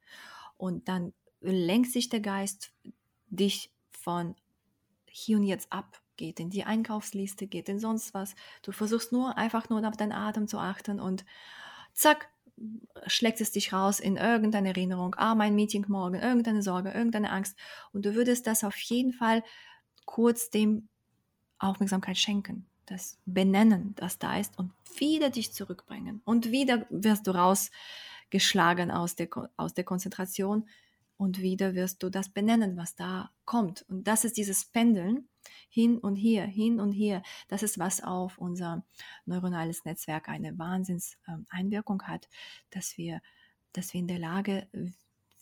und 0.56 0.88
dann 0.88 1.13
lenkt 1.42 1.92
sich 1.92 2.10
der 2.10 2.19
Geist 2.19 2.71
dich 3.25 3.71
von 3.89 4.36
hier 5.07 5.38
und 5.38 5.44
jetzt 5.44 5.74
ab, 5.74 6.00
geht 6.15 6.39
in 6.39 6.51
die 6.51 6.63
Einkaufsliste, 6.63 7.48
geht 7.48 7.67
in 7.70 7.79
sonst 7.79 8.13
was. 8.13 8.36
Du 8.62 8.72
versuchst 8.72 9.12
nur 9.12 9.36
einfach 9.36 9.70
nur 9.70 9.86
auf 9.88 9.98
deinen 9.98 10.12
Atem 10.12 10.48
zu 10.48 10.60
achten 10.60 11.00
und 11.00 11.25
zack, 11.93 12.29
schlägt 13.08 13.41
es 13.41 13.51
dich 13.51 13.74
raus 13.74 14.00
in 14.00 14.17
irgendeine 14.17 14.70
Erinnerung, 14.70 15.15
ah, 15.17 15.34
mein 15.34 15.55
Meeting 15.55 15.86
morgen, 15.88 16.22
irgendeine 16.22 16.62
Sorge, 16.62 16.91
irgendeine 16.91 17.32
Angst. 17.32 17.58
Und 17.91 18.05
du 18.05 18.13
würdest 18.13 18.46
das 18.46 18.63
auf 18.63 18.77
jeden 18.77 19.12
Fall 19.12 19.43
kurz 20.05 20.51
dem 20.51 20.88
Aufmerksamkeit 21.58 22.20
schenken 22.20 22.70
das 22.85 23.17
Benennen, 23.25 23.95
das 23.95 24.19
da 24.19 24.37
ist 24.37 24.57
und 24.57 24.71
wieder 24.97 25.29
dich 25.29 25.53
zurückbringen. 25.53 26.21
Und 26.25 26.51
wieder 26.51 26.85
wirst 26.89 27.27
du 27.27 27.31
rausgeschlagen 27.31 28.91
aus 28.91 29.15
der, 29.15 29.29
aus 29.57 29.73
der 29.73 29.83
Konzentration 29.83 30.67
und 31.17 31.41
wieder 31.41 31.75
wirst 31.75 32.03
du 32.03 32.09
das 32.09 32.29
benennen, 32.29 32.75
was 32.75 32.95
da 32.95 33.31
kommt. 33.45 33.85
Und 33.87 34.07
das 34.07 34.25
ist 34.25 34.37
dieses 34.37 34.65
Pendeln 34.65 35.29
hin 35.69 35.97
und 35.97 36.15
hier, 36.15 36.43
hin 36.43 36.79
und 36.79 36.91
hier. 36.91 37.21
Das 37.47 37.63
ist, 37.63 37.79
was 37.79 38.03
auf 38.03 38.37
unser 38.37 38.83
neuronales 39.25 39.85
Netzwerk 39.85 40.29
eine 40.29 40.57
Wahnsinnseinwirkung 40.57 42.01
ähm, 42.03 42.07
hat, 42.07 42.29
dass 42.71 42.97
wir, 42.97 43.21
dass 43.71 43.93
wir 43.93 43.99
in 43.99 44.07
der 44.07 44.19
Lage 44.19 44.67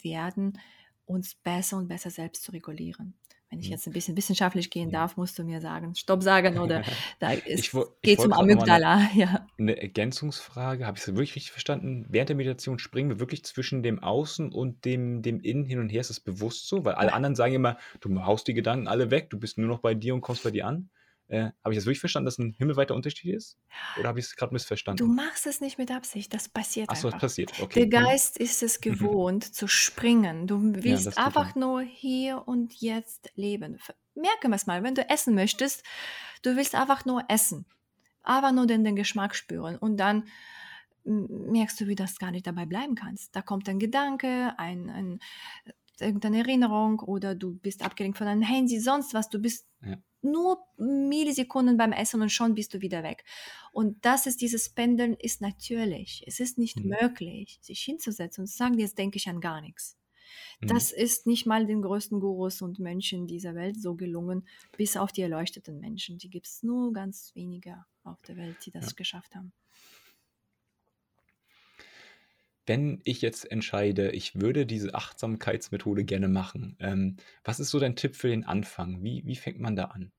werden, 0.02 0.60
uns 1.06 1.36
besser 1.36 1.78
und 1.78 1.88
besser 1.88 2.10
selbst 2.10 2.44
zu 2.44 2.52
regulieren 2.52 3.16
wenn 3.52 3.60
ich 3.60 3.66
hm. 3.66 3.72
jetzt 3.74 3.86
ein 3.86 3.94
bisschen 3.94 4.16
wissenschaftlich 4.16 4.70
gehen 4.70 4.92
darf, 4.92 5.18
musst 5.18 5.38
du 5.38 5.44
mir 5.44 5.60
sagen, 5.60 5.94
Stopp 5.94 6.24
sagen 6.24 6.58
oder 6.58 6.84
da 7.20 7.34
ist, 7.34 7.76
geht 8.02 8.18
es 8.18 8.26
um 8.26 8.32
Amygdala. 8.32 8.94
Eine, 9.12 9.20
ja. 9.20 9.48
eine 9.60 9.82
Ergänzungsfrage, 9.82 10.86
habe 10.86 10.98
ich 10.98 11.04
es 11.04 11.08
wirklich 11.08 11.36
richtig 11.36 11.52
verstanden? 11.52 12.06
Während 12.10 12.30
der 12.30 12.38
Meditation 12.38 12.80
springen 12.80 13.10
wir 13.10 13.20
wirklich 13.20 13.44
zwischen 13.44 13.84
dem 13.84 14.02
Außen 14.02 14.52
und 14.54 14.86
dem, 14.86 15.22
dem 15.22 15.42
Innen 15.42 15.66
hin 15.66 15.80
und 15.80 15.90
her. 15.90 16.02
Ist 16.02 16.10
das 16.10 16.22
bewusst 16.22 16.68
so? 16.68 16.86
Weil 16.86 16.96
alle 16.96 17.14
anderen 17.14 17.36
sagen 17.36 17.54
immer, 17.54 17.78
du 18.00 18.24
haust 18.24 18.48
die 18.48 18.54
Gedanken 18.54 18.88
alle 18.88 19.12
weg, 19.12 19.30
du 19.30 19.38
bist 19.38 19.58
nur 19.58 19.68
noch 19.68 19.80
bei 19.80 19.94
dir 19.94 20.14
und 20.14 20.22
kommst 20.22 20.44
bei 20.44 20.52
dir 20.52 20.66
an. 20.66 20.90
Äh, 21.32 21.52
habe 21.64 21.74
ich 21.74 21.78
das 21.78 21.86
wirklich 21.86 22.02
verstanden, 22.02 22.26
dass 22.26 22.38
ein 22.38 22.54
himmelweiter 22.58 22.94
Unterschied 22.94 23.34
ist? 23.34 23.58
Oder 23.98 24.10
habe 24.10 24.20
ich 24.20 24.26
es 24.26 24.36
gerade 24.36 24.54
missverstanden? 24.54 25.06
Du 25.06 25.12
machst 25.12 25.48
es 25.48 25.62
nicht 25.62 25.78
mit 25.78 25.90
Absicht, 25.90 26.34
das 26.34 26.50
passiert 26.50 26.90
Ach 26.90 26.96
so, 26.96 27.08
einfach. 27.08 27.20
das 27.20 27.32
passiert, 27.32 27.60
okay. 27.62 27.88
Der 27.88 28.02
Geist 28.02 28.38
ist 28.38 28.62
es 28.62 28.78
mhm. 28.78 28.82
gewohnt 28.82 29.44
zu 29.56 29.68
springen. 29.68 30.46
Du 30.46 30.62
willst 30.76 31.06
ja, 31.06 31.26
einfach 31.26 31.56
nur 31.56 31.82
hier 31.82 32.48
und 32.48 32.74
jetzt 32.82 33.32
leben. 33.36 33.80
Merke 34.14 34.52
es 34.52 34.68
mal, 34.68 34.84
wenn 34.84 34.94
du 34.96 35.10
essen 35.10 35.34
möchtest, 35.34 35.84
du 36.42 36.58
willst 36.58 36.76
einfach 36.76 37.06
nur 37.06 37.24
essen. 37.30 37.66
Aber 38.24 38.52
nur 38.52 38.68
den, 38.68 38.84
den 38.84 38.96
Geschmack 38.96 39.34
spüren. 39.34 39.78
Und 39.78 39.98
dann 39.98 40.28
merkst 41.04 41.80
du, 41.82 41.88
wie 41.88 41.96
das 41.96 42.20
gar 42.20 42.32
nicht 42.32 42.46
dabei 42.46 42.66
bleiben 42.66 42.94
kannst. 42.94 43.36
Da 43.36 43.42
kommt 43.42 43.68
ein 43.70 43.80
Gedanke, 43.80 44.54
ein, 44.58 44.90
ein 44.90 45.20
hast 46.02 46.08
irgendeine 46.08 46.40
Erinnerung 46.40 47.00
oder 47.00 47.36
du 47.36 47.54
bist 47.54 47.84
abgelenkt 47.84 48.18
von 48.18 48.28
deinem 48.28 48.42
Handy, 48.42 48.80
sonst 48.80 49.14
was, 49.14 49.30
du 49.30 49.40
bist 49.40 49.68
ja. 49.82 49.98
Nur 50.24 50.60
Millisekunden 50.78 51.78
beim 51.78 51.92
Essen 51.92 52.22
und 52.22 52.32
schon 52.32 52.56
bist 52.56 52.74
du 52.74 52.82
wieder 52.82 53.04
weg. 53.04 53.24
Und 53.72 54.04
das 54.06 54.28
ist 54.28 54.42
dieses 54.42 54.70
Pendeln 54.70 55.14
ist 55.14 55.42
natürlich. 55.42 56.24
Es 56.28 56.40
ist 56.40 56.58
nicht 56.58 56.80
mhm. 56.80 56.96
möglich, 57.02 57.60
sich 57.62 57.82
hinzusetzen 57.82 58.44
und 58.44 58.48
zu 58.48 58.58
sagen, 58.58 58.78
jetzt 58.80 58.98
denke 58.98 59.18
ich 59.18 59.28
an 59.28 59.42
gar 59.42 59.62
nichts. 59.62 59.98
Mhm. 60.60 60.68
Das 60.68 60.92
ist 60.92 61.28
nicht 61.28 61.46
mal 61.46 61.66
den 61.66 61.82
größten 61.82 62.20
Gurus 62.20 62.62
und 62.62 62.80
Mönchen 62.80 63.28
dieser 63.28 63.56
Welt 63.56 63.82
so 63.82 63.96
gelungen, 63.96 64.48
bis 64.78 64.98
auf 64.98 65.12
die 65.12 65.22
erleuchteten 65.22 65.80
Menschen. 65.80 66.18
Die 66.18 66.30
gibt 66.30 66.48
es 66.48 66.64
nur 66.64 66.94
ganz 66.94 67.32
wenige 67.36 67.86
auf 68.04 68.22
der 68.24 68.38
Welt, 68.38 68.58
die 68.66 68.72
das 68.72 68.88
ja. 68.88 68.94
geschafft 68.96 69.36
haben. 69.36 69.54
Wenn 72.66 73.02
ich 73.04 73.22
jetzt 73.22 73.50
entscheide, 73.50 74.12
ich 74.12 74.40
würde 74.40 74.66
diese 74.66 74.94
Achtsamkeitsmethode 74.94 76.04
gerne 76.04 76.28
machen, 76.28 76.78
ähm, 76.80 77.18
was 77.44 77.60
ist 77.60 77.72
so 77.72 77.80
dein 77.80 77.96
Tipp 77.96 78.16
für 78.16 78.28
den 78.28 78.46
Anfang? 78.46 79.04
Wie, 79.04 79.26
wie 79.26 79.36
fängt 79.36 79.60
man 79.60 79.76
da 79.76 79.86
an? 79.86 80.12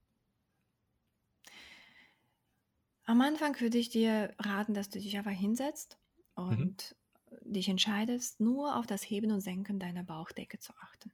Am 3.04 3.20
Anfang 3.20 3.60
würde 3.60 3.78
ich 3.78 3.90
dir 3.90 4.34
raten, 4.38 4.74
dass 4.74 4.90
du 4.90 4.98
dich 4.98 5.16
einfach 5.16 5.30
hinsetzt 5.32 5.98
mhm. 6.36 6.44
und 6.44 6.96
mhm. 7.30 7.52
dich 7.52 7.68
entscheidest, 7.68 8.40
nur 8.40 8.76
auf 8.76 8.86
das 8.86 9.02
Heben 9.02 9.30
und 9.32 9.40
Senken 9.40 9.78
deiner 9.78 10.04
Bauchdecke 10.04 10.58
zu 10.58 10.72
achten. 10.80 11.12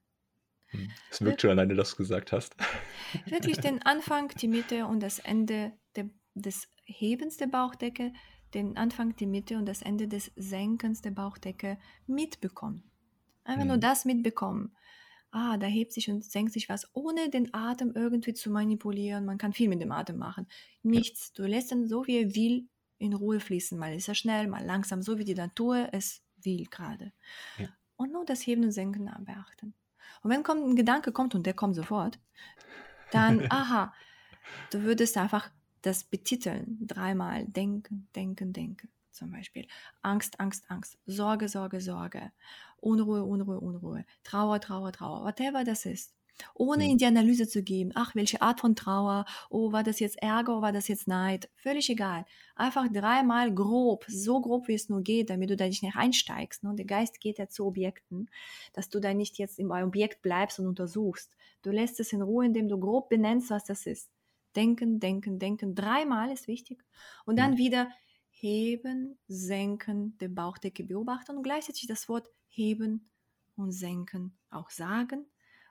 Hm. 0.67 0.91
Es 1.09 1.21
wirkt 1.21 1.41
schon 1.41 1.49
alleine, 1.51 1.75
dass 1.75 1.91
du 1.91 1.97
gesagt 1.97 2.31
hast. 2.31 2.55
Wirklich 3.25 3.57
den 3.57 3.81
Anfang, 3.83 4.29
die 4.39 4.47
Mitte 4.47 4.85
und 4.85 4.99
das 4.99 5.19
Ende 5.19 5.73
der, 5.95 6.09
des 6.35 6.67
Hebens 6.85 7.37
der 7.37 7.47
Bauchdecke 7.47 8.13
den 8.53 8.77
Anfang, 8.77 9.15
die 9.15 9.25
Mitte 9.25 9.57
und 9.57 9.65
das 9.65 9.81
Ende 9.81 10.07
des 10.07 10.31
Senkens 10.35 11.01
der 11.01 11.11
Bauchdecke 11.11 11.77
mitbekommen. 12.07 12.83
Einfach 13.43 13.63
mhm. 13.63 13.69
nur 13.69 13.77
das 13.77 14.05
mitbekommen. 14.05 14.75
Ah, 15.31 15.57
da 15.57 15.67
hebt 15.67 15.93
sich 15.93 16.09
und 16.09 16.23
senkt 16.23 16.53
sich 16.53 16.69
was, 16.69 16.89
ohne 16.93 17.29
den 17.29 17.53
Atem 17.53 17.91
irgendwie 17.93 18.33
zu 18.33 18.49
manipulieren. 18.49 19.25
Man 19.25 19.37
kann 19.37 19.53
viel 19.53 19.69
mit 19.69 19.81
dem 19.81 19.91
Atem 19.91 20.17
machen. 20.17 20.47
Nichts. 20.81 21.33
Du 21.33 21.43
lässt 21.43 21.71
ihn 21.71 21.87
so, 21.87 22.07
wie 22.07 22.17
er 22.17 22.35
will, 22.35 22.67
in 22.97 23.13
Ruhe 23.13 23.39
fließen. 23.39 23.77
Mal 23.77 23.95
ist 23.95 24.07
er 24.07 24.15
schnell, 24.15 24.47
mal 24.47 24.65
langsam, 24.65 25.01
so 25.01 25.17
wie 25.17 25.25
die 25.25 25.35
Natur 25.35 25.89
es 25.91 26.23
will 26.43 26.65
gerade. 26.65 27.13
Ja. 27.57 27.67
Und 27.95 28.11
nur 28.11 28.25
das 28.25 28.41
Heben 28.41 28.63
und 28.63 28.71
Senken 28.71 29.05
beachten. 29.25 29.73
Und 30.21 30.31
wenn 30.31 30.45
ein 30.45 30.75
Gedanke 30.75 31.11
kommt, 31.11 31.35
und 31.35 31.45
der 31.45 31.53
kommt 31.53 31.75
sofort, 31.75 32.19
dann, 33.11 33.45
aha, 33.51 33.93
du 34.71 34.81
würdest 34.83 35.17
einfach 35.17 35.51
das 35.81 36.03
betiteln, 36.03 36.77
dreimal 36.81 37.45
denken, 37.45 38.07
denken, 38.15 38.53
denken. 38.53 38.89
Zum 39.11 39.31
Beispiel 39.31 39.67
Angst, 40.01 40.39
Angst, 40.39 40.63
Angst, 40.69 40.97
Sorge, 41.05 41.49
Sorge, 41.49 41.81
Sorge, 41.81 42.31
Unruhe, 42.77 43.23
Unruhe, 43.23 43.59
Unruhe, 43.59 44.05
Trauer, 44.23 44.61
Trauer, 44.61 44.91
Trauer, 44.91 45.25
whatever 45.25 45.63
das 45.63 45.85
ist. 45.85 46.13
Ohne 46.53 46.83
hm. 46.85 46.91
in 46.91 46.97
die 46.97 47.05
Analyse 47.05 47.47
zu 47.47 47.63
gehen, 47.63 47.91
ach, 47.95 48.15
welche 48.15 48.41
Art 48.41 48.61
von 48.61 48.75
Trauer, 48.75 49.25
oh, 49.49 49.71
war 49.71 49.83
das 49.83 49.99
jetzt 49.99 50.21
Ärger, 50.21 50.53
oder 50.53 50.61
war 50.61 50.71
das 50.71 50.87
jetzt 50.87 51.07
Neid, 51.07 51.49
völlig 51.55 51.89
egal. 51.89 52.25
Einfach 52.55 52.87
dreimal 52.91 53.53
grob, 53.53 54.05
so 54.07 54.41
grob 54.41 54.67
wie 54.67 54.73
es 54.73 54.89
nur 54.89 55.01
geht, 55.01 55.29
damit 55.29 55.49
du 55.49 55.57
da 55.57 55.65
nicht 55.65 55.83
einsteigst. 55.95 56.63
Ne? 56.63 56.75
Der 56.75 56.85
Geist 56.85 57.19
geht 57.19 57.37
ja 57.37 57.47
zu 57.47 57.65
Objekten, 57.65 58.29
dass 58.73 58.89
du 58.89 58.99
da 58.99 59.13
nicht 59.13 59.37
jetzt 59.37 59.59
im 59.59 59.71
Objekt 59.71 60.21
bleibst 60.21 60.59
und 60.59 60.67
untersuchst. 60.67 61.35
Du 61.61 61.71
lässt 61.71 61.99
es 61.99 62.13
in 62.13 62.21
Ruhe, 62.21 62.45
indem 62.45 62.69
du 62.69 62.79
grob 62.79 63.09
benennst, 63.09 63.49
was 63.49 63.65
das 63.65 63.85
ist. 63.85 64.09
Denken, 64.55 64.99
denken, 64.99 65.39
denken. 65.39 65.75
Dreimal 65.75 66.31
ist 66.31 66.47
wichtig. 66.47 66.83
Und 67.25 67.37
dann 67.37 67.51
mhm. 67.51 67.57
wieder 67.57 67.89
heben, 68.29 69.17
senken, 69.27 70.17
der 70.19 70.29
Bauchdecke 70.29 70.83
beobachten 70.83 71.37
und 71.37 71.43
gleichzeitig 71.43 71.87
das 71.87 72.07
Wort 72.07 72.29
heben 72.47 73.09
und 73.55 73.71
senken 73.71 74.37
auch 74.49 74.69
sagen 74.69 75.25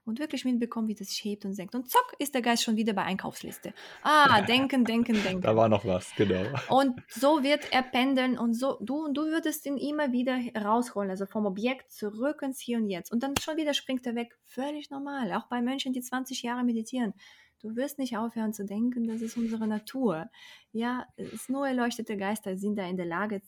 und 0.08 0.18
wirklich 0.18 0.44
mitbekommen, 0.44 0.88
wie 0.88 0.94
das 0.94 1.08
sich 1.08 1.22
hebt 1.22 1.44
und 1.44 1.52
senkt. 1.52 1.74
Und 1.74 1.88
zack, 1.88 2.14
ist 2.18 2.34
der 2.34 2.42
Geist 2.42 2.64
schon 2.64 2.76
wieder 2.76 2.94
bei 2.94 3.02
Einkaufsliste. 3.02 3.74
Ah, 4.02 4.40
denken, 4.48 4.84
denken, 4.84 5.22
denken. 5.22 5.42
Da 5.42 5.54
war 5.54 5.68
noch 5.68 5.84
was, 5.84 6.12
genau. 6.16 6.44
Und 6.68 7.00
so 7.08 7.42
wird 7.42 7.72
er 7.72 7.82
pendeln 7.82 8.38
und 8.38 8.54
so, 8.54 8.78
du, 8.80 9.12
du 9.12 9.26
würdest 9.26 9.66
ihn 9.66 9.76
immer 9.76 10.10
wieder 10.12 10.38
rausholen, 10.56 11.10
also 11.10 11.26
vom 11.26 11.44
Objekt 11.44 11.90
zurück 11.90 12.40
ins 12.42 12.60
Hier 12.60 12.78
und 12.78 12.88
Jetzt. 12.88 13.12
Und 13.12 13.22
dann 13.22 13.34
schon 13.36 13.56
wieder 13.56 13.74
springt 13.74 14.06
er 14.06 14.14
weg. 14.14 14.36
Völlig 14.46 14.90
normal. 14.90 15.32
Auch 15.34 15.46
bei 15.48 15.60
Menschen, 15.60 15.92
die 15.92 16.00
20 16.00 16.42
Jahre 16.42 16.64
meditieren. 16.64 17.12
Du 17.60 17.74
wirst 17.74 17.98
nicht 17.98 18.16
aufhören 18.16 18.52
zu 18.52 18.64
denken, 18.64 19.08
das 19.08 19.20
ist 19.20 19.36
unsere 19.36 19.66
Natur. 19.66 20.30
Ja, 20.72 21.06
es 21.16 21.48
nur 21.48 21.66
erleuchtete 21.66 22.16
Geister 22.16 22.56
sind 22.56 22.76
da 22.76 22.88
in 22.88 22.96
der 22.96 23.06
Lage, 23.06 23.42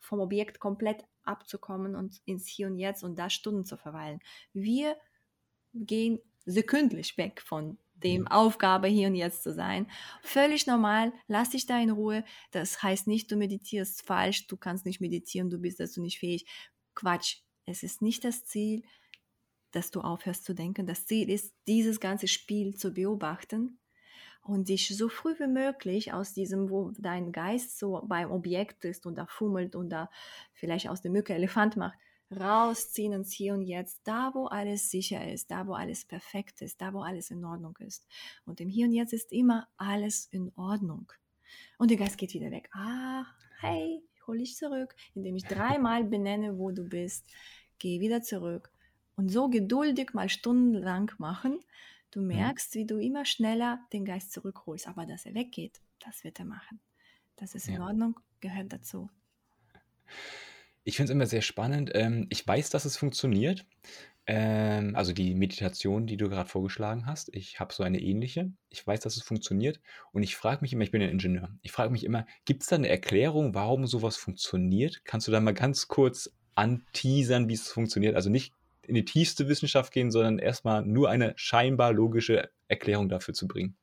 vom 0.00 0.20
Objekt 0.20 0.58
komplett 0.58 1.04
abzukommen 1.22 1.94
und 1.94 2.20
ins 2.24 2.46
Hier 2.46 2.66
und 2.66 2.78
Jetzt 2.78 3.04
und 3.04 3.18
da 3.18 3.30
Stunden 3.30 3.64
zu 3.64 3.76
verweilen. 3.76 4.20
Wir 4.52 4.96
gehen 5.74 6.18
sekündlich 6.46 7.16
weg 7.18 7.42
von 7.42 7.78
dem 7.94 8.22
mhm. 8.22 8.28
Aufgabe 8.28 8.88
hier 8.88 9.08
und 9.08 9.14
jetzt 9.14 9.42
zu 9.42 9.52
sein. 9.52 9.86
Völlig 10.22 10.66
normal, 10.66 11.12
lass 11.26 11.50
dich 11.50 11.66
da 11.66 11.78
in 11.78 11.90
Ruhe. 11.90 12.24
Das 12.52 12.82
heißt 12.82 13.06
nicht, 13.06 13.30
du 13.30 13.36
meditierst 13.36 14.02
falsch, 14.02 14.46
du 14.46 14.56
kannst 14.56 14.86
nicht 14.86 15.00
meditieren, 15.00 15.50
du 15.50 15.58
bist 15.58 15.80
dazu 15.80 16.00
nicht 16.00 16.18
fähig. 16.18 16.46
Quatsch, 16.94 17.38
es 17.66 17.82
ist 17.82 18.02
nicht 18.02 18.24
das 18.24 18.44
Ziel 18.44 18.82
dass 19.72 19.90
du 19.90 20.00
aufhörst 20.00 20.44
zu 20.44 20.54
denken. 20.54 20.86
Das 20.86 21.06
Ziel 21.06 21.30
ist, 21.30 21.54
dieses 21.66 22.00
ganze 22.00 22.28
Spiel 22.28 22.74
zu 22.74 22.92
beobachten 22.92 23.78
und 24.42 24.68
dich 24.68 24.96
so 24.96 25.08
früh 25.08 25.38
wie 25.38 25.46
möglich 25.46 26.12
aus 26.12 26.32
diesem, 26.32 26.70
wo 26.70 26.90
dein 26.98 27.32
Geist 27.32 27.78
so 27.78 28.02
beim 28.06 28.30
Objekt 28.30 28.84
ist 28.84 29.04
und 29.06 29.16
da 29.16 29.26
fummelt 29.26 29.74
und 29.74 29.90
da 29.90 30.10
vielleicht 30.54 30.88
aus 30.88 31.02
der 31.02 31.10
Mücke 31.10 31.34
Elefant 31.34 31.76
macht, 31.76 31.98
rausziehen 32.34 33.12
ins 33.12 33.32
Hier 33.32 33.54
und 33.54 33.62
Jetzt, 33.62 34.00
da 34.04 34.32
wo 34.34 34.46
alles 34.46 34.90
sicher 34.90 35.30
ist, 35.30 35.50
da 35.50 35.66
wo 35.66 35.74
alles 35.74 36.04
perfekt 36.04 36.62
ist, 36.62 36.80
da 36.80 36.92
wo 36.92 37.00
alles 37.00 37.30
in 37.30 37.44
Ordnung 37.44 37.76
ist. 37.78 38.06
Und 38.46 38.60
im 38.60 38.68
Hier 38.68 38.86
und 38.86 38.92
Jetzt 38.92 39.12
ist 39.12 39.32
immer 39.32 39.68
alles 39.76 40.26
in 40.30 40.50
Ordnung. 40.56 41.12
Und 41.78 41.90
der 41.90 41.98
Geist 41.98 42.18
geht 42.18 42.34
wieder 42.34 42.50
weg. 42.50 42.68
Ah, 42.72 43.24
hey, 43.60 44.02
ich 44.14 44.26
hole 44.26 44.38
dich 44.38 44.56
zurück, 44.56 44.94
indem 45.14 45.36
ich 45.36 45.44
dreimal 45.44 46.04
benenne, 46.04 46.58
wo 46.58 46.70
du 46.70 46.84
bist. 46.84 47.24
Geh 47.78 48.00
wieder 48.00 48.22
zurück 48.22 48.70
und 49.18 49.30
so 49.30 49.48
geduldig 49.48 50.14
mal 50.14 50.28
stundenlang 50.28 51.10
machen, 51.18 51.58
du 52.12 52.20
merkst, 52.20 52.76
wie 52.76 52.86
du 52.86 52.98
immer 52.98 53.24
schneller 53.24 53.80
den 53.92 54.04
Geist 54.04 54.32
zurückholst. 54.32 54.86
Aber 54.86 55.06
dass 55.06 55.26
er 55.26 55.34
weggeht, 55.34 55.80
das 55.98 56.22
wird 56.22 56.38
er 56.38 56.44
machen. 56.44 56.80
Das 57.34 57.56
ist 57.56 57.66
in 57.66 57.74
ja. 57.74 57.84
Ordnung, 57.84 58.18
gehört 58.40 58.72
dazu. 58.72 59.10
Ich 60.84 60.96
finde 60.96 61.10
es 61.12 61.14
immer 61.14 61.26
sehr 61.26 61.42
spannend. 61.42 61.90
Ähm, 61.94 62.26
ich 62.30 62.46
weiß, 62.46 62.70
dass 62.70 62.84
es 62.84 62.96
funktioniert. 62.96 63.66
Ähm, 64.26 64.94
also 64.94 65.12
die 65.12 65.34
Meditation, 65.34 66.06
die 66.06 66.16
du 66.16 66.28
gerade 66.28 66.48
vorgeschlagen 66.48 67.04
hast. 67.04 67.34
Ich 67.34 67.58
habe 67.58 67.74
so 67.74 67.82
eine 67.82 68.00
ähnliche. 68.00 68.52
Ich 68.68 68.86
weiß, 68.86 69.00
dass 69.00 69.16
es 69.16 69.24
funktioniert. 69.24 69.80
Und 70.12 70.22
ich 70.22 70.36
frage 70.36 70.60
mich 70.62 70.72
immer, 70.72 70.84
ich 70.84 70.92
bin 70.92 71.02
ein 71.02 71.10
Ingenieur. 71.10 71.50
Ich 71.62 71.72
frage 71.72 71.90
mich 71.90 72.04
immer, 72.04 72.24
gibt 72.44 72.62
es 72.62 72.68
da 72.68 72.76
eine 72.76 72.88
Erklärung, 72.88 73.52
warum 73.52 73.88
sowas 73.88 74.16
funktioniert? 74.16 75.04
Kannst 75.04 75.26
du 75.26 75.32
da 75.32 75.40
mal 75.40 75.54
ganz 75.54 75.88
kurz 75.88 76.30
anteasern, 76.54 77.48
wie 77.48 77.54
es 77.54 77.68
funktioniert? 77.68 78.14
Also 78.14 78.30
nicht 78.30 78.52
in 78.88 78.94
die 78.94 79.04
tiefste 79.04 79.48
Wissenschaft 79.48 79.92
gehen, 79.92 80.10
sondern 80.10 80.38
erstmal 80.38 80.84
nur 80.84 81.10
eine 81.10 81.34
scheinbar 81.36 81.92
logische 81.92 82.50
Erklärung 82.68 83.08
dafür 83.08 83.34
zu 83.34 83.46
bringen. 83.46 83.76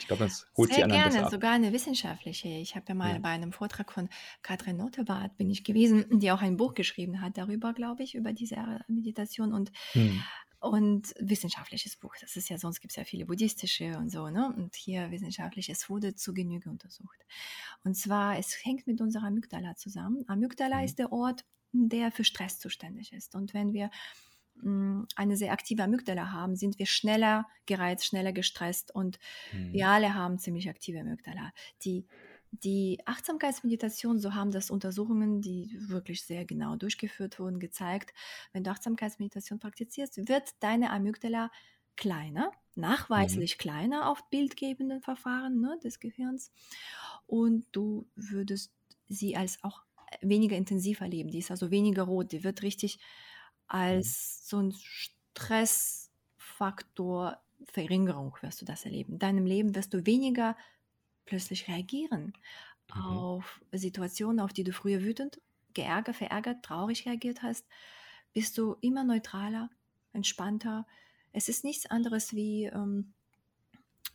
Ich 0.00 0.08
glaube, 0.08 0.24
das 0.24 0.46
holt 0.56 0.70
Sehr 0.70 0.78
die 0.78 0.92
anderen 0.92 1.12
gerne, 1.12 1.30
sogar 1.30 1.52
eine 1.52 1.72
wissenschaftliche. 1.72 2.48
Ich 2.48 2.74
habe 2.74 2.86
ja 2.88 2.94
mal 2.94 3.12
ja. 3.12 3.18
bei 3.20 3.28
einem 3.28 3.52
Vortrag 3.52 3.92
von 3.92 4.08
Katrin 4.42 4.76
Notebart 4.76 5.36
bin 5.36 5.50
ich 5.50 5.62
gewesen, 5.62 6.18
die 6.18 6.32
auch 6.32 6.42
ein 6.42 6.56
Buch 6.56 6.74
geschrieben 6.74 7.20
hat 7.20 7.38
darüber, 7.38 7.72
glaube 7.72 8.02
ich, 8.02 8.16
über 8.16 8.32
diese 8.32 8.56
Meditation 8.88 9.52
und 9.52 9.70
hm. 9.92 10.22
Und 10.60 11.14
wissenschaftliches 11.20 11.96
Buch, 11.96 12.14
das 12.22 12.36
ist 12.36 12.48
ja, 12.48 12.56
sonst 12.56 12.80
gibt 12.80 12.92
es 12.92 12.96
ja 12.96 13.04
viele 13.04 13.26
buddhistische 13.26 13.98
und 13.98 14.08
so, 14.08 14.30
ne? 14.30 14.50
Und 14.56 14.74
hier 14.74 15.10
wissenschaftliches 15.10 15.90
wurde 15.90 16.14
zu 16.14 16.32
Genüge 16.32 16.70
untersucht. 16.70 17.18
Und 17.84 17.98
zwar, 17.98 18.38
es 18.38 18.64
hängt 18.64 18.86
mit 18.86 19.02
unserer 19.02 19.24
Amygdala 19.24 19.76
zusammen. 19.76 20.24
Amygdala 20.26 20.78
mhm. 20.78 20.84
ist 20.84 20.98
der 20.98 21.12
Ort, 21.12 21.44
der 21.72 22.10
für 22.10 22.24
Stress 22.24 22.60
zuständig 22.60 23.12
ist. 23.12 23.34
Und 23.34 23.52
wenn 23.52 23.74
wir 23.74 23.90
eine 25.16 25.36
sehr 25.36 25.52
aktive 25.52 25.82
Amygdala 25.82 26.32
haben, 26.32 26.56
sind 26.56 26.78
wir 26.78 26.86
schneller 26.86 27.46
gereizt, 27.66 28.06
schneller 28.06 28.32
gestresst 28.32 28.94
und 28.94 29.18
mhm. 29.52 29.72
wir 29.72 29.88
alle 29.88 30.14
haben 30.14 30.38
ziemlich 30.38 30.68
aktive 30.68 31.00
Amygdala. 31.00 31.52
Die, 31.84 32.06
die 32.50 32.98
Achtsamkeitsmeditation, 33.04 34.18
so 34.18 34.34
haben 34.34 34.52
das 34.52 34.70
Untersuchungen, 34.70 35.42
die 35.42 35.76
wirklich 35.88 36.24
sehr 36.24 36.44
genau 36.44 36.76
durchgeführt 36.76 37.38
wurden, 37.38 37.58
gezeigt, 37.58 38.14
wenn 38.52 38.64
du 38.64 38.70
Achtsamkeitsmeditation 38.70 39.58
praktizierst, 39.58 40.28
wird 40.28 40.50
deine 40.60 40.90
Amygdala 40.90 41.50
kleiner, 41.96 42.50
nachweislich 42.74 43.56
mhm. 43.56 43.58
kleiner 43.58 44.10
auf 44.10 44.28
bildgebenden 44.30 45.02
Verfahren 45.02 45.60
ne, 45.60 45.78
des 45.82 46.00
Gehirns 46.00 46.52
und 47.26 47.66
du 47.72 48.08
würdest 48.14 48.72
sie 49.08 49.36
als 49.36 49.62
auch 49.62 49.82
weniger 50.20 50.56
intensiv 50.56 51.00
erleben. 51.00 51.30
Die 51.30 51.38
ist 51.38 51.50
also 51.50 51.70
weniger 51.70 52.04
rot, 52.04 52.32
die 52.32 52.44
wird 52.44 52.62
richtig 52.62 52.98
Mhm. 52.98 53.00
Als 53.66 54.48
so 54.48 54.60
ein 54.60 54.72
Stressfaktor 55.34 57.40
Verringerung 57.64 58.36
wirst 58.40 58.60
du 58.60 58.64
das 58.64 58.84
erleben. 58.84 59.14
In 59.14 59.18
deinem 59.18 59.46
Leben 59.46 59.74
wirst 59.74 59.94
du 59.94 60.06
weniger 60.06 60.56
plötzlich 61.24 61.68
reagieren 61.68 62.34
mhm. 62.94 63.00
auf 63.00 63.60
Situationen, 63.72 64.40
auf 64.40 64.52
die 64.52 64.64
du 64.64 64.72
früher 64.72 65.02
wütend, 65.02 65.40
geärgert, 65.72 66.16
verärgert, 66.16 66.64
traurig 66.64 67.06
reagiert 67.06 67.42
hast, 67.42 67.66
bist 68.32 68.58
du 68.58 68.76
immer 68.80 69.04
neutraler, 69.04 69.70
entspannter. 70.12 70.86
Es 71.32 71.48
ist 71.48 71.64
nichts 71.64 71.86
anderes 71.86 72.34
wie, 72.34 72.66
ähm, 72.66 73.12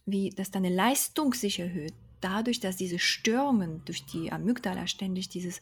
wie, 0.05 0.29
dass 0.29 0.51
deine 0.51 0.69
Leistung 0.69 1.33
sich 1.33 1.59
erhöht. 1.59 1.93
Dadurch, 2.21 2.59
dass 2.59 2.75
diese 2.75 2.99
Störungen 2.99 3.83
durch 3.85 4.05
die 4.05 4.31
Amygdala 4.31 4.87
ständig 4.87 5.29
dieses 5.29 5.61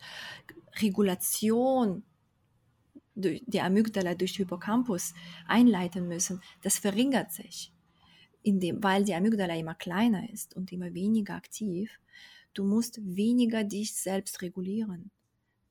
Regulation 0.82 2.04
durch 3.18 3.44
die 3.46 3.62
Amygdala 3.62 4.16
durch 4.16 4.36
Hippocampus 4.36 5.14
einleiten 5.48 6.08
müssen, 6.08 6.42
das 6.62 6.78
verringert 6.78 7.32
sich. 7.32 7.74
Indem, 8.44 8.82
weil 8.84 9.04
die 9.04 9.16
Amygdala 9.16 9.56
immer 9.58 9.76
kleiner 9.76 10.30
ist 10.32 10.56
und 10.56 10.72
immer 10.72 10.94
weniger 10.94 11.36
aktiv, 11.36 12.00
du 12.54 12.64
musst 12.64 13.00
weniger 13.04 13.64
dich 13.64 13.96
selbst 13.96 14.42
regulieren. 14.42 15.12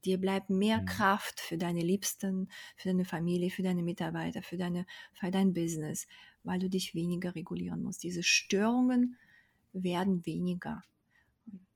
Dir 0.05 0.19
bleibt 0.19 0.50
mehr 0.50 0.83
mhm. 0.83 0.87
Kraft 0.87 1.41
für 1.41 1.57
deine 1.59 1.81
Liebsten, 1.81 2.49
für 2.76 2.88
deine 2.88 3.05
Familie, 3.05 3.50
für 3.50 3.62
deine 3.62 3.83
Mitarbeiter, 3.83 4.43
für, 4.43 4.57
deine, 4.57 4.87
für 5.15 5.31
dein 5.31 5.53
Business, 5.55 6.07
weil 6.45 6.59
du 6.59 6.69
dich 6.69 6.95
weniger 6.95 7.35
regulieren 7.35 7.83
musst. 7.83 8.03
Diese 8.03 8.23
Störungen 8.23 9.17
werden 9.73 10.25
weniger. 10.26 10.83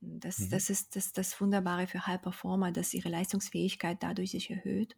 Das, 0.00 0.38
mhm. 0.38 0.50
das 0.50 0.70
ist 0.70 0.96
das, 0.96 1.12
das 1.12 1.38
Wunderbare 1.40 1.86
für 1.86 2.06
High 2.06 2.22
Performer, 2.22 2.72
dass 2.72 2.94
ihre 2.94 3.10
Leistungsfähigkeit 3.10 4.02
dadurch 4.02 4.30
sich 4.30 4.50
erhöht, 4.50 4.96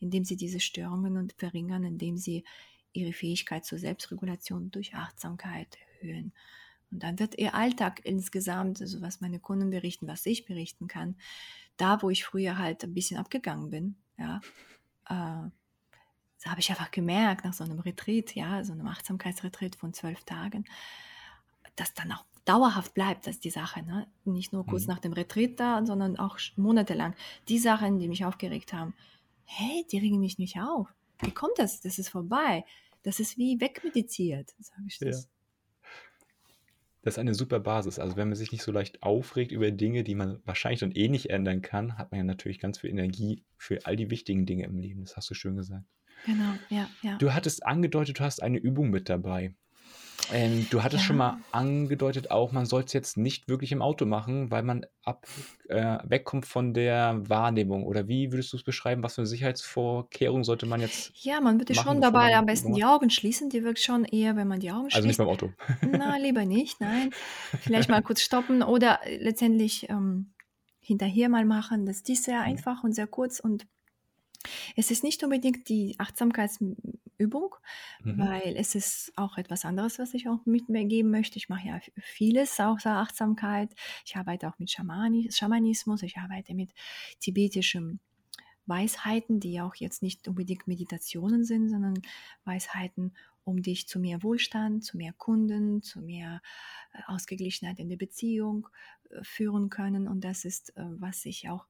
indem 0.00 0.24
sie 0.24 0.36
diese 0.36 0.60
Störungen 0.60 1.16
und 1.16 1.34
verringern, 1.34 1.84
indem 1.84 2.16
sie 2.16 2.44
ihre 2.92 3.12
Fähigkeit 3.12 3.64
zur 3.64 3.78
Selbstregulation 3.78 4.70
durch 4.70 4.94
Achtsamkeit 4.94 5.78
erhöhen. 6.00 6.32
Und 6.90 7.04
dann 7.04 7.20
wird 7.20 7.38
ihr 7.38 7.54
Alltag 7.54 8.00
insgesamt, 8.04 8.80
also 8.80 9.00
was 9.00 9.20
meine 9.20 9.38
Kunden 9.38 9.70
berichten, 9.70 10.08
was 10.08 10.26
ich 10.26 10.44
berichten 10.44 10.88
kann, 10.88 11.16
da, 11.76 12.02
wo 12.02 12.10
ich 12.10 12.24
früher 12.24 12.58
halt 12.58 12.82
ein 12.82 12.94
bisschen 12.94 13.18
abgegangen 13.18 13.70
bin, 13.70 13.96
ja, 14.18 14.40
äh, 15.08 15.50
da 16.42 16.50
habe 16.50 16.60
ich 16.60 16.70
einfach 16.70 16.90
gemerkt, 16.90 17.44
nach 17.44 17.52
so 17.52 17.64
einem 17.64 17.80
Retreat, 17.80 18.34
ja, 18.34 18.64
so 18.64 18.72
einem 18.72 18.86
Achtsamkeitsretreat 18.86 19.76
von 19.76 19.92
zwölf 19.92 20.24
Tagen, 20.24 20.64
dass 21.76 21.92
dann 21.94 22.12
auch 22.12 22.24
dauerhaft 22.44 22.94
bleibt, 22.94 23.26
das 23.26 23.36
ist 23.36 23.44
die 23.44 23.50
Sache. 23.50 23.82
Ne? 23.82 24.06
Nicht 24.24 24.52
nur 24.52 24.66
kurz 24.66 24.82
mhm. 24.82 24.94
nach 24.94 24.98
dem 24.98 25.12
Retreat 25.12 25.58
da, 25.58 25.84
sondern 25.84 26.18
auch 26.18 26.38
monatelang. 26.56 27.14
Die 27.48 27.58
Sachen, 27.58 27.98
die 27.98 28.08
mich 28.08 28.24
aufgeregt 28.24 28.72
haben, 28.72 28.94
hey, 29.44 29.86
die 29.90 29.98
regen 29.98 30.20
mich 30.20 30.38
nicht 30.38 30.58
auf. 30.60 30.88
Wie 31.22 31.32
kommt 31.32 31.58
das? 31.58 31.80
Das 31.80 31.98
ist 31.98 32.08
vorbei. 32.08 32.64
Das 33.02 33.20
ist 33.20 33.38
wie 33.38 33.60
wegmeditiert, 33.60 34.54
sage 34.58 34.82
ich 34.86 34.98
das. 34.98 35.24
Ja. 35.24 35.30
Das 37.02 37.14
ist 37.14 37.18
eine 37.18 37.34
super 37.34 37.60
Basis. 37.60 37.98
Also 37.98 38.16
wenn 38.16 38.28
man 38.28 38.36
sich 38.36 38.52
nicht 38.52 38.62
so 38.62 38.72
leicht 38.72 39.02
aufregt 39.02 39.52
über 39.52 39.70
Dinge, 39.70 40.04
die 40.04 40.14
man 40.14 40.40
wahrscheinlich 40.44 40.80
dann 40.80 40.92
eh 40.92 41.08
nicht 41.08 41.30
ändern 41.30 41.62
kann, 41.62 41.96
hat 41.96 42.10
man 42.10 42.18
ja 42.18 42.24
natürlich 42.24 42.58
ganz 42.58 42.78
viel 42.78 42.90
Energie 42.90 43.42
für 43.56 43.86
all 43.86 43.96
die 43.96 44.10
wichtigen 44.10 44.44
Dinge 44.44 44.64
im 44.64 44.78
Leben. 44.78 45.00
Das 45.04 45.16
hast 45.16 45.30
du 45.30 45.34
schön 45.34 45.56
gesagt. 45.56 45.84
Genau, 46.26 46.52
ja, 46.68 46.90
ja. 47.02 47.16
Du 47.16 47.32
hattest 47.32 47.64
angedeutet, 47.64 48.18
du 48.18 48.24
hast 48.24 48.42
eine 48.42 48.58
Übung 48.58 48.90
mit 48.90 49.08
dabei. 49.08 49.54
Ähm, 50.32 50.66
du 50.70 50.82
hattest 50.82 51.02
ja. 51.02 51.06
schon 51.08 51.16
mal 51.16 51.38
angedeutet 51.52 52.30
auch, 52.30 52.52
man 52.52 52.66
soll 52.66 52.84
es 52.84 52.92
jetzt 52.92 53.16
nicht 53.16 53.48
wirklich 53.48 53.72
im 53.72 53.82
Auto 53.82 54.06
machen, 54.06 54.50
weil 54.50 54.62
man 54.62 54.86
ab, 55.04 55.26
äh, 55.68 55.98
wegkommt 56.04 56.46
von 56.46 56.74
der 56.74 57.20
Wahrnehmung. 57.28 57.84
Oder 57.84 58.08
wie 58.08 58.32
würdest 58.32 58.52
du 58.52 58.56
es 58.56 58.62
beschreiben? 58.62 59.02
Was 59.02 59.14
für 59.14 59.22
eine 59.22 59.26
Sicherheitsvorkehrung 59.26 60.44
sollte 60.44 60.66
man 60.66 60.80
jetzt 60.80 61.12
Ja, 61.14 61.40
man 61.40 61.58
würde 61.58 61.74
schon 61.74 62.00
dabei 62.00 62.36
am 62.36 62.46
besten 62.46 62.72
die 62.74 62.84
Augen 62.84 63.10
schließen. 63.10 63.50
Die 63.50 63.64
wirkt 63.64 63.80
schon 63.80 64.04
eher, 64.04 64.36
wenn 64.36 64.48
man 64.48 64.60
die 64.60 64.70
Augen 64.70 64.90
schließt. 64.90 64.96
Also 64.96 65.08
nicht 65.08 65.18
beim 65.18 65.28
Auto. 65.28 65.50
Na, 65.82 66.16
lieber 66.20 66.44
nicht, 66.44 66.80
nein. 66.80 67.10
Vielleicht 67.60 67.88
mal 67.88 68.02
kurz 68.02 68.22
stoppen 68.22 68.62
oder 68.62 69.00
letztendlich 69.06 69.88
ähm, 69.90 70.32
hinterher 70.78 71.28
mal 71.28 71.44
machen. 71.44 71.86
Das 71.86 72.00
ist 72.00 72.24
sehr 72.24 72.38
mhm. 72.38 72.46
einfach 72.46 72.84
und 72.84 72.92
sehr 72.92 73.06
kurz 73.06 73.40
und 73.40 73.66
es 74.76 74.90
ist 74.90 75.04
nicht 75.04 75.22
unbedingt 75.22 75.68
die 75.68 75.94
Achtsamkeitsübung, 75.98 77.54
mhm. 78.02 78.18
weil 78.18 78.54
es 78.56 78.74
ist 78.74 79.12
auch 79.16 79.36
etwas 79.36 79.64
anderes, 79.64 79.98
was 79.98 80.14
ich 80.14 80.28
auch 80.28 80.44
mit 80.46 80.68
mir 80.68 80.84
geben 80.84 81.10
möchte. 81.10 81.36
Ich 81.36 81.48
mache 81.48 81.68
ja 81.68 81.80
vieles 81.98 82.58
außer 82.58 82.96
Achtsamkeit. 82.96 83.74
Ich 84.06 84.16
arbeite 84.16 84.48
auch 84.48 84.58
mit 84.58 84.70
Schamanismus, 84.70 86.02
ich 86.02 86.16
arbeite 86.16 86.54
mit 86.54 86.72
tibetischem 87.20 88.00
Weisheiten, 88.66 89.40
die 89.40 89.60
auch 89.60 89.74
jetzt 89.74 90.02
nicht 90.02 90.28
unbedingt 90.28 90.66
Meditationen 90.66 91.44
sind, 91.44 91.68
sondern 91.68 92.00
Weisheiten, 92.44 93.14
um 93.44 93.62
dich 93.62 93.88
zu 93.88 93.98
mehr 93.98 94.22
Wohlstand, 94.22 94.84
zu 94.84 94.96
mehr 94.96 95.12
Kunden, 95.12 95.82
zu 95.82 96.00
mehr 96.00 96.40
äh, 96.92 97.00
Ausgeglichenheit 97.06 97.80
in 97.80 97.88
der 97.88 97.96
Beziehung 97.96 98.68
äh, 99.10 99.24
führen 99.24 99.70
können. 99.70 100.06
Und 100.06 100.22
das 100.22 100.44
ist, 100.44 100.76
äh, 100.76 100.84
was 101.00 101.24
ich 101.24 101.48
auch 101.48 101.66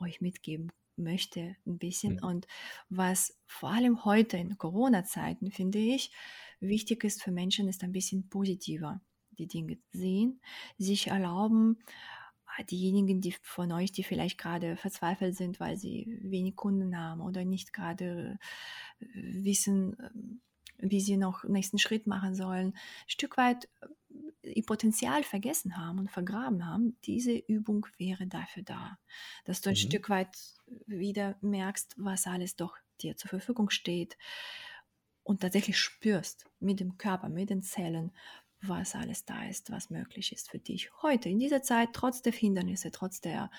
euch 0.00 0.20
mitgeben 0.20 0.72
möchte 0.96 1.56
ein 1.66 1.78
bisschen. 1.78 2.14
Mhm. 2.14 2.24
Und 2.24 2.46
was 2.88 3.36
vor 3.46 3.70
allem 3.70 4.04
heute 4.04 4.36
in 4.36 4.58
Corona-Zeiten, 4.58 5.50
finde 5.50 5.78
ich, 5.78 6.12
wichtig 6.60 7.04
ist 7.04 7.22
für 7.22 7.32
Menschen, 7.32 7.68
ist 7.68 7.84
ein 7.84 7.92
bisschen 7.92 8.28
positiver 8.28 9.00
die 9.38 9.46
Dinge 9.46 9.78
sehen, 9.92 10.40
sich 10.78 11.08
erlauben, 11.08 11.78
ah, 12.46 12.62
diejenigen, 12.64 13.20
die 13.20 13.34
von 13.42 13.72
euch, 13.72 13.92
die 13.92 14.04
vielleicht 14.04 14.38
gerade 14.38 14.76
verzweifelt 14.76 15.36
sind, 15.36 15.60
weil 15.60 15.76
sie 15.76 16.18
wenig 16.22 16.56
Kunden 16.56 16.96
haben 16.98 17.20
oder 17.20 17.44
nicht 17.44 17.72
gerade 17.72 18.38
äh, 19.00 19.06
wissen, 19.14 19.96
ähm, 20.00 20.40
wie 20.78 21.00
sie 21.00 21.16
noch 21.16 21.44
nächsten 21.44 21.78
Schritt 21.78 22.06
machen 22.06 22.34
sollen, 22.34 22.68
ein 22.68 22.78
Stück 23.06 23.36
weit 23.36 23.68
ihr 24.44 24.64
Potenzial 24.64 25.22
vergessen 25.22 25.76
haben 25.76 25.98
und 25.98 26.10
vergraben 26.10 26.66
haben, 26.66 26.96
diese 27.04 27.32
Übung 27.32 27.86
wäre 27.98 28.26
dafür 28.26 28.62
da, 28.62 28.98
dass 29.44 29.60
du 29.60 29.70
ein 29.70 29.74
mhm. 29.74 29.78
Stück 29.78 30.08
weit 30.08 30.36
wieder 30.86 31.36
merkst, 31.40 31.94
was 31.96 32.26
alles 32.26 32.56
doch 32.56 32.76
dir 33.00 33.16
zur 33.16 33.30
Verfügung 33.30 33.70
steht 33.70 34.16
und 35.22 35.40
tatsächlich 35.40 35.78
spürst 35.78 36.46
mit 36.60 36.80
dem 36.80 36.98
Körper, 36.98 37.28
mit 37.28 37.50
den 37.50 37.62
Zellen, 37.62 38.12
was 38.60 38.94
alles 38.94 39.24
da 39.24 39.44
ist, 39.46 39.70
was 39.70 39.90
möglich 39.90 40.32
ist 40.32 40.50
für 40.50 40.58
dich 40.58 40.90
heute, 41.02 41.28
in 41.28 41.38
dieser 41.38 41.62
Zeit, 41.62 41.90
trotz 41.92 42.22
der 42.22 42.32
Hindernisse, 42.32 42.90
trotz 42.90 43.20
der 43.20 43.50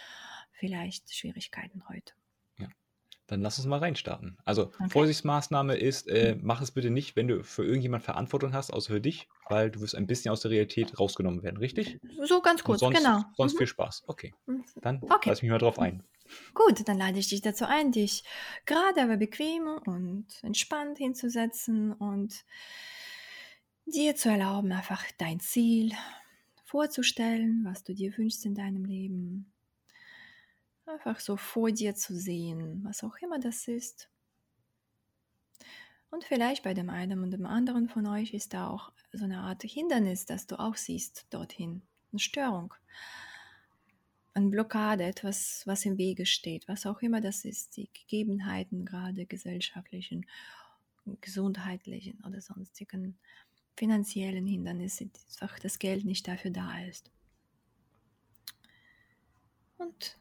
vielleicht 0.51 1.13
Schwierigkeiten 1.13 1.87
heute 1.89 2.13
dann 3.27 3.41
lass 3.41 3.57
uns 3.57 3.67
mal 3.67 3.79
reinstarten. 3.79 4.37
Also 4.45 4.67
okay. 4.67 4.89
Vorsichtsmaßnahme 4.89 5.75
ist, 5.75 6.07
äh, 6.07 6.37
mach 6.41 6.61
es 6.61 6.71
bitte 6.71 6.91
nicht, 6.91 7.15
wenn 7.15 7.27
du 7.27 7.43
für 7.43 7.63
irgendjemand 7.63 8.03
Verantwortung 8.03 8.53
hast, 8.53 8.71
außer 8.71 8.93
für 8.93 9.01
dich, 9.01 9.27
weil 9.49 9.71
du 9.71 9.81
wirst 9.81 9.95
ein 9.95 10.07
bisschen 10.07 10.31
aus 10.31 10.41
der 10.41 10.51
Realität 10.51 10.99
rausgenommen 10.99 11.41
werden, 11.41 11.57
richtig? 11.57 11.99
So 12.23 12.41
ganz 12.41 12.63
kurz, 12.63 12.81
sonst, 12.81 12.97
genau. 12.97 13.23
Sonst 13.35 13.53
mhm. 13.53 13.57
viel 13.59 13.67
Spaß. 13.67 14.03
Okay, 14.07 14.33
mhm. 14.45 14.63
dann 14.81 15.01
okay. 15.01 15.29
lass 15.29 15.41
mich 15.41 15.51
mal 15.51 15.57
drauf 15.57 15.79
ein. 15.79 16.03
Gut, 16.53 16.87
dann 16.87 16.97
lade 16.97 17.19
ich 17.19 17.29
dich 17.29 17.41
dazu 17.41 17.65
ein, 17.65 17.91
dich 17.91 18.23
gerade 18.65 19.01
aber 19.01 19.17
bequem 19.17 19.67
und 19.85 20.25
entspannt 20.41 20.97
hinzusetzen 20.97 21.93
und 21.93 22.45
dir 23.85 24.15
zu 24.15 24.29
erlauben, 24.29 24.71
einfach 24.71 25.03
dein 25.17 25.39
Ziel 25.39 25.93
vorzustellen, 26.63 27.63
was 27.63 27.83
du 27.83 27.93
dir 27.93 28.17
wünschst 28.17 28.45
in 28.45 28.55
deinem 28.55 28.85
Leben 28.85 29.51
Einfach 30.85 31.19
so 31.19 31.35
vor 31.35 31.71
dir 31.71 31.95
zu 31.95 32.15
sehen, 32.15 32.83
was 32.83 33.03
auch 33.03 33.17
immer 33.17 33.39
das 33.39 33.67
ist. 33.67 34.09
Und 36.11 36.23
vielleicht 36.23 36.63
bei 36.63 36.73
dem 36.73 36.89
einen 36.89 37.23
und 37.23 37.31
dem 37.31 37.45
anderen 37.45 37.89
von 37.89 38.05
euch 38.07 38.33
ist 38.33 38.53
da 38.53 38.69
auch 38.69 38.91
so 39.11 39.25
eine 39.25 39.39
Art 39.39 39.63
Hindernis, 39.63 40.25
das 40.25 40.47
du 40.47 40.59
auch 40.59 40.75
siehst 40.75 41.25
dorthin. 41.29 41.81
Eine 42.11 42.19
Störung, 42.19 42.73
eine 44.33 44.49
Blockade, 44.49 45.03
etwas, 45.03 45.63
was 45.65 45.85
im 45.85 45.97
Wege 45.97 46.25
steht, 46.25 46.67
was 46.67 46.85
auch 46.85 47.01
immer 47.01 47.19
das 47.19 47.45
ist. 47.45 47.77
Die 47.77 47.89
Gegebenheiten, 47.91 48.85
gerade 48.85 49.25
gesellschaftlichen, 49.25 50.25
gesundheitlichen 51.21 52.23
oder 52.25 52.41
sonstigen 52.41 53.17
finanziellen 53.75 54.45
Hindernisse, 54.45 55.09
einfach 55.39 55.59
das 55.59 55.79
Geld 55.79 56.05
nicht 56.05 56.27
dafür 56.27 56.51
da 56.51 56.79
ist. 56.85 57.11
Und 59.77 60.17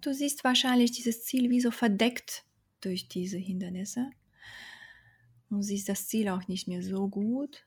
Du 0.00 0.14
siehst 0.14 0.44
wahrscheinlich 0.44 0.92
dieses 0.92 1.24
Ziel 1.24 1.50
wie 1.50 1.60
so 1.60 1.70
verdeckt 1.70 2.44
durch 2.80 3.08
diese 3.08 3.36
Hindernisse. 3.36 4.10
Und 5.50 5.62
siehst 5.62 5.88
das 5.88 6.06
Ziel 6.08 6.28
auch 6.28 6.48
nicht 6.48 6.68
mehr 6.68 6.82
so 6.82 7.08
gut, 7.08 7.66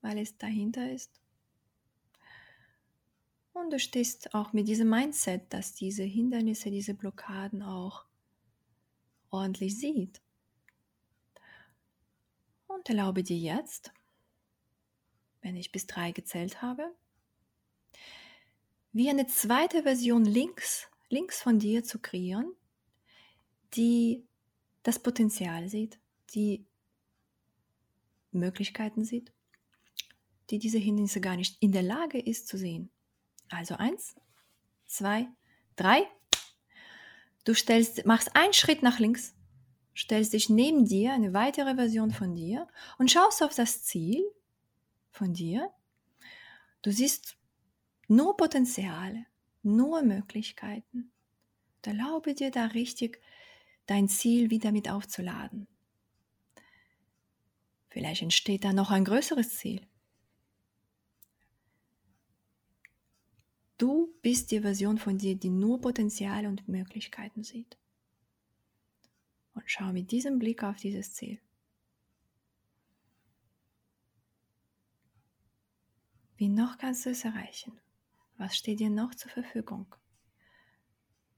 weil 0.00 0.18
es 0.18 0.38
dahinter 0.38 0.90
ist. 0.90 1.20
Und 3.52 3.72
du 3.72 3.78
stehst 3.78 4.34
auch 4.34 4.52
mit 4.52 4.68
diesem 4.68 4.88
Mindset, 4.88 5.52
dass 5.52 5.74
diese 5.74 6.04
Hindernisse, 6.04 6.70
diese 6.70 6.94
Blockaden 6.94 7.62
auch 7.62 8.04
ordentlich 9.30 9.78
sieht. 9.78 10.20
Und 12.68 12.88
erlaube 12.88 13.24
dir 13.24 13.36
jetzt, 13.36 13.92
wenn 15.42 15.56
ich 15.56 15.72
bis 15.72 15.86
drei 15.86 16.12
gezählt 16.12 16.62
habe, 16.62 16.94
wie 18.92 19.10
eine 19.10 19.26
zweite 19.26 19.82
Version 19.82 20.24
links 20.24 20.87
links 21.10 21.40
von 21.42 21.58
dir 21.58 21.84
zu 21.84 21.98
kreieren, 21.98 22.52
die 23.74 24.26
das 24.82 24.98
Potenzial 24.98 25.68
sieht, 25.68 25.98
die 26.34 26.66
Möglichkeiten 28.32 29.04
sieht, 29.04 29.32
die 30.50 30.58
diese 30.58 30.78
Hindernisse 30.78 31.20
gar 31.20 31.36
nicht 31.36 31.56
in 31.60 31.72
der 31.72 31.82
Lage 31.82 32.18
ist 32.18 32.48
zu 32.48 32.56
sehen. 32.56 32.90
Also 33.50 33.74
eins, 33.74 34.16
zwei, 34.86 35.28
drei. 35.76 36.06
Du 37.44 37.54
stellst, 37.54 38.04
machst 38.04 38.34
einen 38.36 38.52
Schritt 38.52 38.82
nach 38.82 38.98
links, 38.98 39.34
stellst 39.96 40.32
dich 40.32 40.48
neben 40.48 40.84
dir, 40.86 41.12
eine 41.12 41.32
weitere 41.32 41.74
Version 41.74 42.10
von 42.10 42.34
dir 42.34 42.68
und 42.98 43.10
schaust 43.10 43.42
auf 43.42 43.54
das 43.54 43.82
Ziel 43.84 44.22
von 45.10 45.32
dir. 45.32 45.70
Du 46.82 46.92
siehst 46.92 47.36
nur 48.06 48.36
Potenziale, 48.36 49.26
nur 49.76 50.02
Möglichkeiten. 50.02 51.12
Und 51.76 51.86
erlaube 51.86 52.34
dir 52.34 52.50
da 52.50 52.66
richtig 52.66 53.20
dein 53.86 54.08
Ziel 54.08 54.50
wieder 54.50 54.72
mit 54.72 54.90
aufzuladen. 54.90 55.66
Vielleicht 57.88 58.22
entsteht 58.22 58.64
da 58.64 58.72
noch 58.72 58.90
ein 58.90 59.04
größeres 59.04 59.56
Ziel. 59.56 59.86
Du 63.78 64.12
bist 64.22 64.50
die 64.50 64.60
Version 64.60 64.98
von 64.98 65.18
dir, 65.18 65.36
die 65.36 65.50
nur 65.50 65.80
Potenziale 65.80 66.48
und 66.48 66.66
Möglichkeiten 66.68 67.44
sieht. 67.44 67.78
Und 69.54 69.64
schau 69.66 69.92
mit 69.92 70.10
diesem 70.10 70.38
Blick 70.38 70.64
auf 70.64 70.76
dieses 70.76 71.14
Ziel. 71.14 71.40
Wie 76.36 76.48
noch 76.48 76.78
kannst 76.78 77.06
du 77.06 77.10
es 77.10 77.24
erreichen? 77.24 77.80
Was 78.38 78.56
steht 78.56 78.80
dir 78.80 78.90
noch 78.90 79.14
zur 79.14 79.30
Verfügung? 79.30 79.94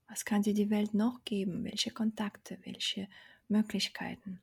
Was 0.07 0.25
kann 0.25 0.43
dir 0.43 0.55
die 0.55 0.71
Welt 0.71 0.95
noch 0.95 1.25
geben? 1.25 1.65
Welche 1.65 1.91
Kontakte, 1.91 2.59
welche 2.65 3.09
Möglichkeiten? 3.49 4.41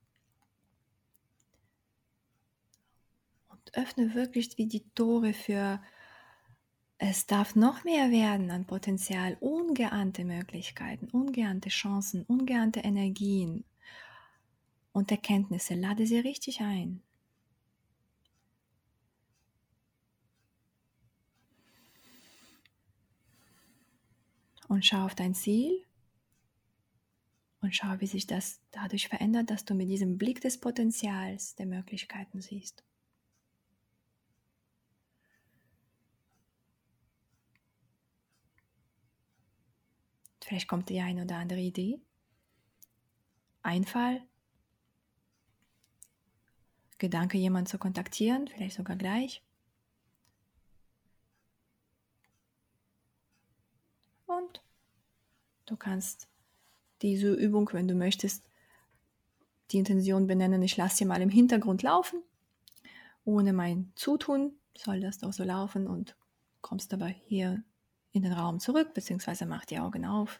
Und 3.50 3.78
öffne 3.78 4.15
wirklich 4.15 4.58
wie 4.58 4.65
die 4.65 4.84
Tore 4.96 5.34
für 5.34 5.80
es 7.00 7.28
darf 7.28 7.56
noch 7.56 7.84
mehr 7.84 8.10
werden 8.10 8.50
an 8.50 8.65
Potenzial, 8.65 9.38
ungeahnte 9.39 10.26
Möglichkeiten, 10.26 11.10
ungeahnte 11.12 11.70
Chancen, 11.70 12.24
ungeahnte 12.24 12.80
Energien 12.80 13.65
und 14.93 15.12
Erkenntnisse. 15.12 15.76
Lade 15.76 16.08
sie 16.08 16.17
richtig 16.17 16.62
ein. 16.62 17.04
Und 24.68 24.86
schau 24.86 25.06
auf 25.06 25.16
dein 25.16 25.34
Ziel 25.34 25.86
und 27.62 27.76
schau, 27.76 28.00
wie 28.00 28.08
sich 28.08 28.28
das 28.28 28.62
dadurch 28.72 29.08
verändert, 29.08 29.50
dass 29.50 29.66
du 29.66 29.74
mit 29.74 29.90
diesem 29.90 30.18
Blick 30.18 30.42
des 30.42 30.60
Potenzials 30.60 31.56
der 31.56 31.66
Möglichkeiten 31.66 32.42
siehst. 32.42 32.84
Vielleicht 40.44 40.68
kommt 40.70 40.88
dir 40.88 41.04
eine 41.04 41.24
oder 41.24 41.38
andere 41.38 41.60
Idee, 41.60 42.00
Einfall, 43.64 44.22
Gedanke, 47.00 47.38
jemanden 47.38 47.68
zu 47.68 47.78
kontaktieren, 47.78 48.48
vielleicht 48.48 48.78
sogar 48.78 48.96
gleich. 48.96 49.44
Und 54.26 54.62
du 55.68 55.76
kannst 55.76 56.28
diese 57.02 57.32
Übung, 57.34 57.70
wenn 57.74 57.88
du 57.88 57.94
möchtest, 57.94 58.44
die 59.72 59.78
Intention 59.78 60.28
benennen, 60.28 60.62
ich 60.64 60.78
lasse 60.78 60.98
sie 60.98 61.06
mal 61.06 61.22
im 61.22 61.30
Hintergrund 61.30 61.84
laufen. 61.84 62.24
Ohne 63.26 63.54
mein 63.54 63.92
Zutun 63.96 64.54
soll 64.76 65.02
das 65.02 65.20
doch 65.20 65.34
so 65.34 65.44
laufen 65.44 65.88
und 65.88 66.16
kommst 66.62 66.92
dabei 66.94 67.16
hier 67.26 67.64
in 68.14 68.24
den 68.24 68.34
Raum 68.34 68.60
zurück, 68.60 68.94
beziehungsweise 68.94 69.46
mach 69.46 69.66
die 69.66 69.80
Augen 69.80 70.06
auf 70.06 70.40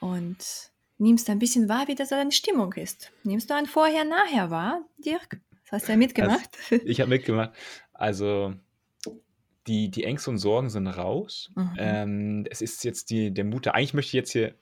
und 0.00 0.70
nimmst 0.98 1.28
ein 1.28 1.40
bisschen 1.40 1.68
wahr, 1.68 1.88
wie 1.88 1.96
das 1.96 2.10
deine 2.10 2.32
Stimmung 2.32 2.72
ist. 2.74 3.12
Nimmst 3.24 3.50
du 3.50 3.54
ein 3.54 3.66
Vorher-Nachher 3.66 4.50
wahr, 4.50 4.82
Dirk? 4.98 5.40
Das 5.64 5.72
hast 5.72 5.88
du 5.88 5.92
ja 5.92 5.98
mitgemacht. 5.98 6.56
Also, 6.70 6.86
ich 6.86 7.00
habe 7.00 7.10
mitgemacht. 7.10 7.52
Also 7.92 8.54
die, 9.66 9.90
die 9.90 10.04
Ängste 10.04 10.30
und 10.30 10.38
Sorgen 10.38 10.70
sind 10.70 10.86
raus. 10.86 11.50
Mhm. 11.54 11.74
Ähm, 11.78 12.46
es 12.50 12.60
ist 12.60 12.84
jetzt 12.84 13.10
die, 13.10 13.32
der 13.32 13.44
Mut, 13.44 13.66
eigentlich 13.68 13.94
möchte 13.94 14.10
ich 14.10 14.14
jetzt 14.14 14.32
hier 14.32 14.54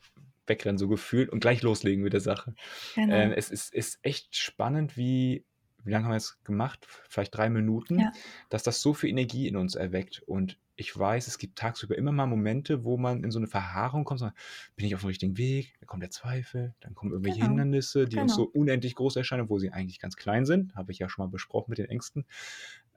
wegrennen, 0.47 0.79
so 0.79 0.89
gefühlt, 0.89 1.31
und 1.31 1.41
gleich 1.41 1.63
loslegen 1.63 2.03
mit 2.03 2.13
der 2.13 2.21
Sache. 2.21 2.55
Genau. 2.95 3.15
Ähm, 3.15 3.33
es 3.33 3.51
ist, 3.51 3.73
ist 3.73 3.99
echt 4.03 4.37
spannend, 4.37 4.97
wie, 4.97 5.45
wie 5.85 5.91
lange 5.91 6.05
haben 6.05 6.13
wir 6.13 6.17
es 6.17 6.43
gemacht? 6.45 6.87
Vielleicht 7.09 7.37
drei 7.37 7.49
Minuten, 7.49 8.01
ja. 8.01 8.13
dass 8.49 8.63
das 8.63 8.83
so 8.83 8.95
viel 8.95 9.11
Energie 9.11 9.49
in 9.49 9.57
uns 9.57 9.75
erweckt. 9.75 10.23
Und 10.27 10.59
ich 10.75 10.97
weiß, 10.97 11.27
es 11.27 11.39
gibt 11.39 11.59
tagsüber 11.59 11.97
immer 11.97 12.13
mal 12.13 12.27
Momente, 12.27 12.85
wo 12.85 12.97
man 12.97 13.23
in 13.25 13.31
so 13.31 13.39
eine 13.39 13.47
Verharrung 13.47 14.05
kommt, 14.05 14.21
sondern 14.21 14.37
bin 14.75 14.87
ich 14.87 14.95
auf 14.95 15.03
dem 15.03 15.09
richtigen 15.09 15.37
Weg, 15.37 15.75
dann 15.81 15.87
kommt 15.87 16.03
der 16.03 16.11
Zweifel, 16.11 16.75
dann 16.81 16.95
kommen 16.95 17.13
irgendwelche 17.13 17.41
genau. 17.41 17.51
Hindernisse, 17.51 18.07
die 18.07 18.17
genau. 18.17 18.23
uns 18.23 18.35
so 18.35 18.45
unendlich 18.45 18.95
groß 18.95 19.17
erscheinen, 19.17 19.49
wo 19.49 19.59
sie 19.59 19.71
eigentlich 19.71 20.01
ganz 20.01 20.17
klein 20.17 20.47
sind, 20.47 20.75
habe 20.75 20.91
ich 20.93 20.99
ja 20.99 21.09
schon 21.09 21.25
mal 21.25 21.31
besprochen 21.31 21.71
mit 21.71 21.79
den 21.79 21.87
Ängsten. 21.87 22.25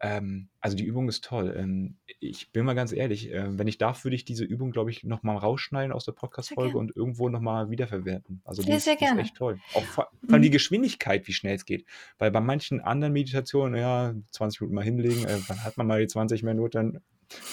Ähm, 0.02 0.50
also 0.60 0.76
die 0.76 0.84
Übung 0.84 1.08
ist 1.08 1.24
toll. 1.24 1.56
Ähm, 1.58 1.96
ich 2.20 2.52
bin 2.52 2.66
mal 2.66 2.74
ganz 2.74 2.92
ehrlich, 2.92 3.32
äh, 3.32 3.58
wenn 3.58 3.68
ich 3.68 3.78
darf, 3.78 4.04
würde 4.04 4.16
ich 4.16 4.26
diese 4.26 4.44
Übung, 4.44 4.72
glaube 4.72 4.92
ich, 4.92 5.04
nochmal 5.04 5.38
rausschneiden 5.38 5.94
aus 5.94 6.06
der 6.06 6.12
Podcast-Folge 6.12 6.78
und 6.78 6.96
irgendwo 6.96 7.30
nochmal 7.30 7.70
wiederverwerten. 7.70 8.42
Also 8.44 8.62
die, 8.62 8.72
sehr, 8.72 8.80
sehr 8.80 8.94
ist, 8.94 9.00
gerne. 9.00 9.22
ist 9.22 9.28
echt 9.28 9.38
toll. 9.38 9.60
Auch 9.74 9.84
vor 9.84 10.10
allem 10.28 10.40
mhm. 10.40 10.44
die 10.44 10.50
Geschwindigkeit, 10.50 11.28
wie 11.28 11.34
schnell 11.34 11.56
es 11.56 11.66
geht. 11.66 11.86
Weil 12.18 12.32
bei 12.32 12.42
manchen 12.42 12.82
anderen 12.82 13.14
Meditationen, 13.14 13.80
ja, 13.80 14.14
20 14.32 14.62
Minuten 14.62 14.76
mal 14.76 14.84
hinlegen, 14.84 15.26
äh, 15.26 15.40
dann 15.48 15.64
hat 15.64 15.78
man 15.78 15.88
mal 15.88 16.02
die 16.02 16.08
20 16.08 16.44
Minuten, 16.44 17.00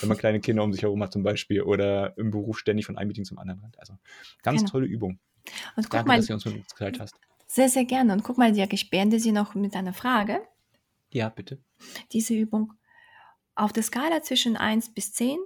wenn 0.00 0.08
man 0.08 0.18
kleine 0.18 0.40
Kinder 0.40 0.64
um 0.64 0.72
sich 0.72 0.82
herum 0.82 1.02
hat 1.02 1.12
zum 1.12 1.22
Beispiel 1.22 1.62
oder 1.62 2.16
im 2.18 2.30
Beruf 2.30 2.58
ständig 2.58 2.86
von 2.86 2.98
einem 2.98 3.08
Meeting 3.08 3.24
zum 3.24 3.38
anderen 3.38 3.60
rennt. 3.60 3.78
Also 3.78 3.94
ganz 4.42 4.60
genau. 4.62 4.70
tolle 4.70 4.86
Übung. 4.86 5.20
Und 5.76 5.84
guck 5.84 5.90
Danke, 5.90 6.08
mal, 6.08 6.16
dass 6.16 6.26
du 6.26 6.34
uns 6.34 6.44
mitgeteilt 6.44 7.00
hast. 7.00 7.14
Sehr, 7.46 7.68
sehr 7.68 7.84
gerne. 7.84 8.12
Und 8.14 8.24
guck 8.24 8.38
mal, 8.38 8.52
Dirk, 8.52 8.72
ich 8.72 8.90
beende 8.90 9.20
sie 9.20 9.32
noch 9.32 9.54
mit 9.54 9.74
einer 9.76 9.92
Frage. 9.92 10.40
Ja, 11.12 11.28
bitte. 11.28 11.58
Diese 12.12 12.34
Übung. 12.34 12.74
Auf 13.54 13.72
der 13.72 13.82
Skala 13.82 14.22
zwischen 14.22 14.56
1 14.56 14.94
bis 14.94 15.12
10, 15.12 15.38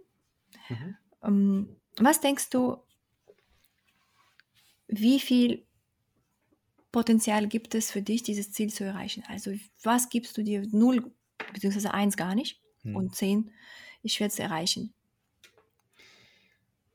mhm. 0.69 0.97
ähm, 1.23 1.77
was 1.99 2.21
denkst 2.21 2.51
du, 2.51 2.77
wie 4.89 5.19
viel 5.19 5.67
Potenzial 6.93 7.49
gibt 7.49 7.75
es 7.75 7.91
für 7.91 8.03
dich, 8.03 8.23
dieses 8.23 8.53
Ziel 8.53 8.73
zu 8.73 8.85
erreichen? 8.85 9.25
Also 9.29 9.53
was 9.83 10.09
gibst 10.09 10.37
du 10.39 10.43
dir 10.43 10.67
0 10.71 11.13
bzw. 11.53 11.89
1 11.89 12.17
gar 12.17 12.35
nicht 12.35 12.63
mhm. 12.85 12.97
und 12.97 13.15
10, 13.15 13.51
ich 14.03 14.21
werde 14.21 14.33
es 14.33 14.39
erreichen? 14.39 14.95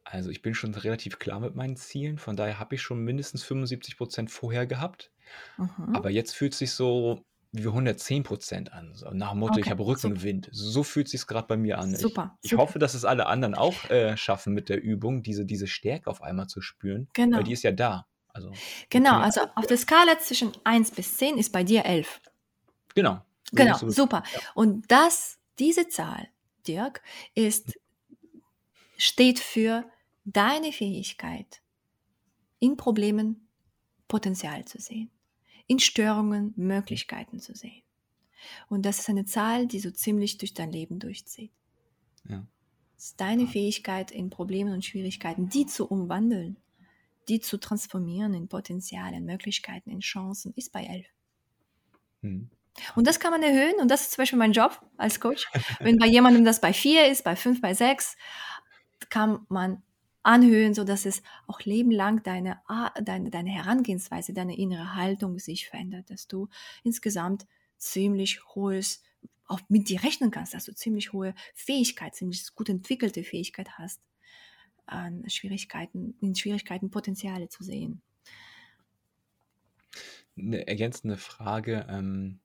Also 0.03 0.29
ich 0.29 0.41
bin 0.41 0.53
schon 0.53 0.73
relativ 0.73 1.19
klar 1.19 1.39
mit 1.39 1.55
meinen 1.55 1.77
Zielen, 1.77 2.17
von 2.17 2.35
daher 2.35 2.59
habe 2.59 2.75
ich 2.75 2.81
schon 2.81 3.03
mindestens 3.03 3.43
75 3.43 3.97
Prozent 3.97 4.31
vorher 4.31 4.65
gehabt. 4.65 5.11
Mhm. 5.57 5.95
Aber 5.95 6.09
jetzt 6.09 6.35
fühlt 6.35 6.53
es 6.53 6.59
sich 6.59 6.71
so 6.71 7.23
wie 7.51 7.67
110 7.67 8.23
Prozent 8.23 8.71
an. 8.71 8.91
So 8.95 9.09
nach 9.11 9.31
dem 9.31 9.39
Motto, 9.39 9.59
ich 9.59 9.69
habe 9.69 9.85
Rückenwind. 9.85 10.49
So 10.51 10.83
fühlt 10.83 11.09
sich 11.09 11.27
gerade 11.27 11.47
bei 11.47 11.57
mir 11.57 11.79
an. 11.79 11.95
Super. 11.95 12.37
Ich, 12.39 12.45
ich 12.45 12.51
super. 12.51 12.63
hoffe, 12.63 12.79
dass 12.79 12.93
es 12.93 13.03
alle 13.03 13.25
anderen 13.25 13.55
auch 13.55 13.89
äh, 13.89 14.15
schaffen 14.15 14.53
mit 14.53 14.69
der 14.69 14.81
Übung, 14.81 15.21
diese, 15.21 15.45
diese 15.45 15.67
Stärke 15.67 16.09
auf 16.09 16.21
einmal 16.21 16.47
zu 16.47 16.61
spüren. 16.61 17.09
Genau. 17.13 17.37
Weil 17.37 17.43
die 17.43 17.53
ist 17.53 17.63
ja 17.63 17.71
da. 17.71 18.07
Also, 18.29 18.51
Genau, 18.89 19.19
also 19.19 19.41
auf 19.55 19.67
der 19.67 19.77
Skala 19.77 20.17
zwischen 20.19 20.53
1 20.63 20.91
bis 20.91 21.17
10 21.17 21.37
ist 21.37 21.51
bei 21.51 21.63
dir 21.65 21.85
11. 21.85 22.21
Genau. 22.95 23.21
Genau, 23.51 23.77
so 23.77 23.89
super. 23.89 24.23
Ja. 24.33 24.39
Und 24.55 24.89
das, 24.89 25.37
diese 25.59 25.89
Zahl, 25.89 26.29
Dirk, 26.65 27.01
ist, 27.35 27.77
steht 28.97 29.39
für 29.39 29.83
deine 30.23 30.71
Fähigkeit, 30.71 31.61
in 32.59 32.77
Problemen 32.77 33.47
Potenzial 34.07 34.63
zu 34.65 34.79
sehen, 34.79 35.09
in 35.71 35.79
Störungen 35.79 36.53
Möglichkeiten 36.57 37.39
zu 37.39 37.55
sehen. 37.55 37.81
Und 38.67 38.85
das 38.85 38.99
ist 38.99 39.09
eine 39.09 39.23
Zahl, 39.23 39.67
die 39.67 39.79
so 39.79 39.89
ziemlich 39.89 40.37
durch 40.37 40.53
dein 40.53 40.69
Leben 40.69 40.99
durchzieht. 40.99 41.53
Ja. 42.27 42.45
Es 42.97 43.05
ist 43.05 43.21
deine 43.21 43.47
Fähigkeit, 43.47 44.11
in 44.11 44.29
Problemen 44.29 44.73
und 44.73 44.83
Schwierigkeiten, 44.83 45.47
die 45.47 45.65
zu 45.65 45.87
umwandeln, 45.87 46.57
die 47.29 47.39
zu 47.39 47.57
transformieren 47.57 48.33
in 48.33 48.49
Potenziale, 48.49 49.15
in 49.15 49.23
Möglichkeiten, 49.23 49.89
in 49.91 50.01
Chancen, 50.01 50.53
ist 50.57 50.73
bei 50.73 50.83
elf. 50.83 51.07
Hm. 52.21 52.49
Und 52.97 53.07
das 53.07 53.21
kann 53.21 53.31
man 53.31 53.41
erhöhen. 53.41 53.79
Und 53.79 53.89
das 53.89 54.01
ist 54.01 54.11
zum 54.11 54.23
Beispiel 54.23 54.39
mein 54.39 54.51
Job 54.51 54.77
als 54.97 55.21
Coach. 55.21 55.47
Wenn 55.79 55.97
bei 55.97 56.07
jemandem 56.07 56.43
das 56.43 56.59
bei 56.59 56.73
vier 56.73 57.07
ist, 57.07 57.23
bei 57.23 57.37
fünf, 57.37 57.61
bei 57.61 57.73
sechs, 57.73 58.17
kann 59.09 59.45
man 59.47 59.81
anhöhen, 60.23 60.73
so 60.73 60.83
dass 60.83 61.05
es 61.05 61.21
auch 61.47 61.61
lebenlang 61.61 62.23
deine, 62.23 62.61
deine, 63.03 63.29
deine 63.29 63.49
Herangehensweise, 63.49 64.33
deine 64.33 64.57
innere 64.57 64.95
Haltung 64.95 65.39
sich 65.39 65.67
verändert, 65.67 66.09
dass 66.09 66.27
du 66.27 66.47
insgesamt 66.83 67.45
ziemlich 67.77 68.43
hohes, 68.55 69.01
auch 69.47 69.59
mit 69.67 69.89
dir 69.89 70.03
rechnen 70.03 70.31
kannst, 70.31 70.53
dass 70.53 70.65
du 70.65 70.73
ziemlich 70.73 71.11
hohe 71.13 71.33
Fähigkeit, 71.53 72.15
ziemlich 72.15 72.53
gut 72.55 72.69
entwickelte 72.69 73.23
Fähigkeit 73.23 73.77
hast, 73.77 74.01
an 74.85 75.27
Schwierigkeiten, 75.29 76.15
in 76.21 76.35
Schwierigkeiten 76.35 76.91
Potenziale 76.91 77.49
zu 77.49 77.63
sehen. 77.63 78.01
Eine 80.37 80.67
ergänzende 80.67 81.17
Frage. 81.17 81.85
Ähm, 81.89 82.39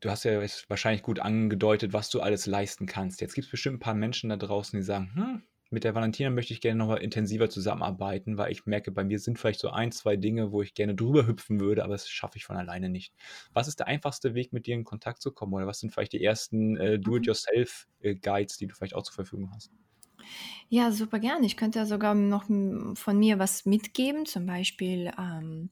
du 0.00 0.10
hast 0.10 0.24
ja 0.24 0.40
wahrscheinlich 0.68 1.02
gut 1.02 1.20
angedeutet, 1.20 1.92
was 1.92 2.10
du 2.10 2.20
alles 2.20 2.46
leisten 2.46 2.86
kannst. 2.86 3.20
Jetzt 3.20 3.34
gibt 3.34 3.46
es 3.46 3.50
bestimmt 3.50 3.76
ein 3.76 3.80
paar 3.80 3.94
Menschen 3.94 4.30
da 4.30 4.36
draußen, 4.36 4.78
die 4.78 4.84
sagen, 4.84 5.12
hm, 5.14 5.42
mit 5.74 5.84
der 5.84 5.94
Valentina 5.94 6.30
möchte 6.30 6.54
ich 6.54 6.60
gerne 6.60 6.78
nochmal 6.78 7.02
intensiver 7.02 7.50
zusammenarbeiten, 7.50 8.38
weil 8.38 8.52
ich 8.52 8.64
merke, 8.64 8.92
bei 8.92 9.04
mir 9.04 9.18
sind 9.18 9.38
vielleicht 9.38 9.60
so 9.60 9.68
ein, 9.68 9.92
zwei 9.92 10.16
Dinge, 10.16 10.52
wo 10.52 10.62
ich 10.62 10.74
gerne 10.74 10.94
drüber 10.94 11.26
hüpfen 11.26 11.60
würde, 11.60 11.84
aber 11.84 11.92
das 11.92 12.08
schaffe 12.08 12.38
ich 12.38 12.44
von 12.46 12.56
alleine 12.56 12.88
nicht. 12.88 13.12
Was 13.52 13.68
ist 13.68 13.80
der 13.80 13.88
einfachste 13.88 14.34
Weg, 14.34 14.52
mit 14.52 14.66
dir 14.66 14.74
in 14.74 14.84
Kontakt 14.84 15.20
zu 15.20 15.32
kommen? 15.32 15.52
Oder 15.52 15.66
was 15.66 15.80
sind 15.80 15.92
vielleicht 15.92 16.12
die 16.12 16.24
ersten 16.24 16.76
äh, 16.76 16.96
mhm. 16.96 17.02
Do-it-yourself-Guides, 17.02 18.56
die 18.56 18.68
du 18.68 18.74
vielleicht 18.74 18.94
auch 18.94 19.02
zur 19.02 19.14
Verfügung 19.14 19.50
hast? 19.52 19.70
Ja, 20.68 20.90
super 20.90 21.18
gerne. 21.18 21.44
Ich 21.44 21.56
könnte 21.56 21.84
sogar 21.84 22.14
noch 22.14 22.44
von 22.46 23.18
mir 23.18 23.38
was 23.38 23.66
mitgeben, 23.66 24.24
zum 24.24 24.46
Beispiel 24.46 25.12
ähm, 25.18 25.70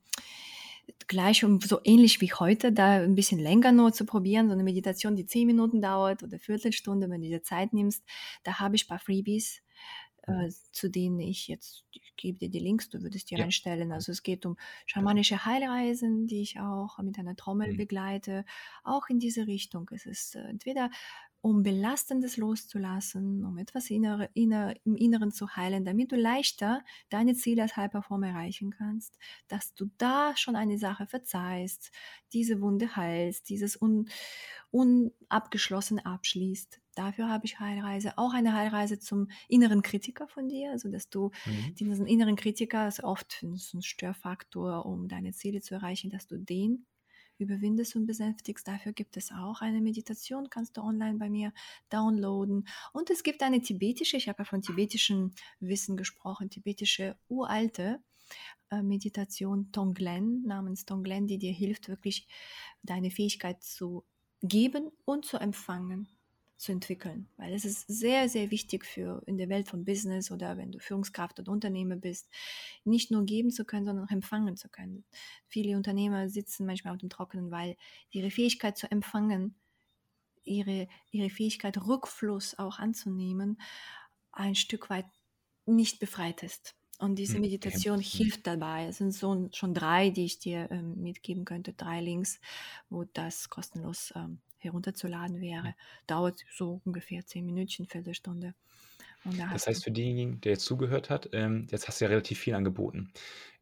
gleich 1.07 1.45
um 1.45 1.61
so 1.61 1.81
ähnlich 1.85 2.21
wie 2.21 2.33
heute, 2.33 2.73
da 2.73 3.03
ein 3.03 3.15
bisschen 3.15 3.38
länger 3.38 3.73
nur 3.73 3.93
zu 3.93 4.05
probieren, 4.05 4.49
so 4.49 4.53
eine 4.53 4.65
Meditation, 4.65 5.17
die 5.17 5.27
zehn 5.27 5.47
Minuten 5.47 5.81
dauert 5.81 6.23
oder 6.23 6.38
Viertelstunde, 6.38 7.09
wenn 7.11 7.23
du 7.23 7.29
dir 7.29 7.43
Zeit 7.43 7.73
nimmst, 7.73 8.05
da 8.45 8.59
habe 8.61 8.77
ich 8.77 8.85
ein 8.85 8.88
paar 8.88 8.99
Freebies, 8.99 9.62
äh, 10.22 10.48
zu 10.70 10.88
denen 10.88 11.18
ich 11.20 11.48
jetzt, 11.48 11.85
ich 11.92 12.14
gebe 12.16 12.38
dir 12.38 12.48
die 12.48 12.58
Links, 12.58 12.88
du 12.88 13.02
würdest 13.02 13.30
die 13.30 13.37
ja. 13.37 13.44
einstellen. 13.44 13.92
Also 13.92 14.12
es 14.12 14.22
geht 14.22 14.46
um 14.46 14.56
schamanische 14.87 15.44
Heilreisen, 15.44 16.26
die 16.26 16.42
ich 16.42 16.61
auch 16.61 16.98
mit 16.98 17.18
einer 17.18 17.37
Trommel 17.37 17.72
mhm. 17.72 17.76
begleite, 17.76 18.44
auch 18.85 19.08
in 19.08 19.18
diese 19.18 19.46
Richtung. 19.46 19.90
Es 19.92 20.06
ist 20.06 20.37
äh, 20.37 20.42
entweder 20.44 20.90
um 21.42 21.64
Belastendes 21.64 22.37
loszulassen, 22.37 23.44
um 23.44 23.58
etwas 23.58 23.90
innere, 23.90 24.30
inner, 24.32 24.74
im 24.85 24.94
Inneren 24.94 25.32
zu 25.32 25.56
heilen, 25.56 25.85
damit 25.85 26.12
du 26.12 26.16
leichter 26.16 26.85
deine 27.08 27.35
Ziele 27.35 27.62
als 27.62 27.76
High-Performer 27.76 28.28
erreichen 28.28 28.70
kannst, 28.70 29.18
dass 29.48 29.74
du 29.74 29.90
da 29.98 30.37
schon 30.37 30.54
eine 30.54 30.78
Sache 30.78 31.08
verzeihst, 31.08 31.90
diese 32.32 32.61
Wunde 32.61 32.94
heilst, 32.94 33.48
dieses 33.48 33.80
un, 33.80 34.08
unabgeschlossen 34.70 35.98
abschließt. 35.98 36.82
Dafür 36.94 37.28
habe 37.28 37.46
ich 37.46 37.59
Heilreise, 37.59 38.18
auch 38.18 38.35
eine 38.35 38.52
Heilreise 38.52 38.98
zum 38.98 39.28
inneren 39.48 39.83
Kritiker 39.83 40.28
von 40.28 40.48
dir, 40.48 40.72
also 40.72 40.90
dass 40.90 41.09
du 41.09 41.31
mhm. 41.46 41.74
diesen 41.74 42.07
inneren 42.07 42.37
Kritiker, 42.37 42.87
ist 42.87 43.02
oft 43.02 43.42
ein 43.42 43.83
Störfaktor, 43.83 44.85
um 44.85 45.09
deine 45.09 45.33
Ziele 45.33 45.62
zu 45.62 45.74
erreichen, 45.74 46.11
dass 46.11 46.26
du 46.26 46.37
den 46.37 46.87
überwindest 47.38 47.96
und 47.96 48.07
besänftigst. 48.07 48.66
Dafür 48.68 48.92
gibt 48.92 49.16
es 49.16 49.33
auch 49.33 49.62
eine 49.62 49.81
Meditation, 49.81 50.50
kannst 50.50 50.76
du 50.76 50.83
online 50.83 51.18
bei 51.18 51.31
mir 51.31 51.52
downloaden. 51.88 52.68
Und 52.92 53.11
es 53.11 53.22
gibt 53.22 53.42
eine 53.42 53.61
tibetische, 53.61 54.16
ich 54.16 54.28
habe 54.28 54.40
ja 54.40 54.44
von 54.44 54.62
tibetischem 54.62 55.33
Wissen 55.61 55.96
gesprochen, 55.96 56.50
tibetische 56.50 57.16
uralte 57.28 58.02
äh, 58.70 58.83
Meditation 58.83 59.72
Tonglen 59.72 60.44
namens 60.44 60.85
Tonglen, 60.85 61.26
die 61.26 61.38
dir 61.38 61.52
hilft, 61.52 61.88
wirklich 61.88 62.28
deine 62.83 63.11
Fähigkeit 63.11 63.62
zu 63.62 64.05
geben 64.42 64.90
und 65.05 65.24
zu 65.24 65.38
empfangen 65.38 66.09
zu 66.62 66.70
entwickeln, 66.70 67.29
weil 67.37 67.53
es 67.53 67.64
ist 67.64 67.88
sehr, 67.88 68.29
sehr 68.29 68.53
wichtig 68.53 68.85
für 68.85 69.20
in 69.27 69.37
der 69.37 69.48
Welt 69.48 69.68
von 69.68 69.85
Business 69.85 70.31
oder 70.31 70.57
wenn 70.57 70.70
du 70.70 70.79
Führungskraft 70.79 71.40
oder 71.40 71.51
Unternehmer 71.51 71.96
bist, 71.96 72.31
nicht 72.85 73.11
nur 73.11 73.25
geben 73.27 73.51
zu 73.51 73.64
können, 73.64 73.85
sondern 73.85 74.07
auch 74.07 74.12
empfangen 74.12 74.57
zu 74.57 74.68
können. 74.68 75.05
Viele 75.48 75.77
Unternehmer 75.77 76.29
sitzen 76.29 76.64
manchmal 76.64 76.94
auf 76.94 77.01
dem 77.01 77.11
Trockenen, 77.11 77.51
weil 77.51 77.77
ihre 78.11 78.31
Fähigkeit 78.31 78.79
zu 78.79 78.88
empfangen, 78.92 79.57
ihre, 80.44 80.87
ihre 81.11 81.31
Fähigkeit 81.31 81.77
Rückfluss 81.85 82.57
auch 82.57 82.79
anzunehmen, 82.79 83.61
ein 84.31 84.55
Stück 84.55 84.88
weit 84.88 85.07
nicht 85.66 85.98
befreit 85.98 86.44
ist. 86.44 86.77
Und 87.01 87.16
diese 87.16 87.35
hm, 87.35 87.40
Meditation 87.40 87.98
hilft 87.98 88.46
dabei. 88.46 88.87
Es 88.87 88.98
sind 88.98 89.12
so 89.12 89.48
schon 89.53 89.75
drei, 89.75 90.11
die 90.11 90.27
ich 90.27 90.38
dir 90.38 90.70
ähm, 90.70 91.03
mitgeben 91.03 91.44
könnte, 91.44 91.72
drei 91.72 92.01
Links, 92.01 92.38
wo 92.88 93.03
das 93.03 93.51
kostenlos 93.51 94.12
ähm, 94.14 94.38
herunterzuladen 94.62 95.40
wäre. 95.40 95.75
Dauert 96.07 96.44
so 96.53 96.81
ungefähr 96.85 97.25
zehn 97.27 97.44
Minuten, 97.44 97.87
Viertelstunde. 97.87 98.55
Da 99.25 99.48
das 99.53 99.68
heißt, 99.68 99.85
für 99.85 99.92
denjenigen, 99.92 100.40
der 100.40 100.53
jetzt 100.53 100.64
zugehört 100.64 101.09
hat, 101.09 101.29
ähm, 101.33 101.68
jetzt 101.70 101.87
hast 101.87 102.01
du 102.01 102.05
ja 102.05 102.09
relativ 102.09 102.40
viel 102.40 102.55
angeboten. 102.55 103.12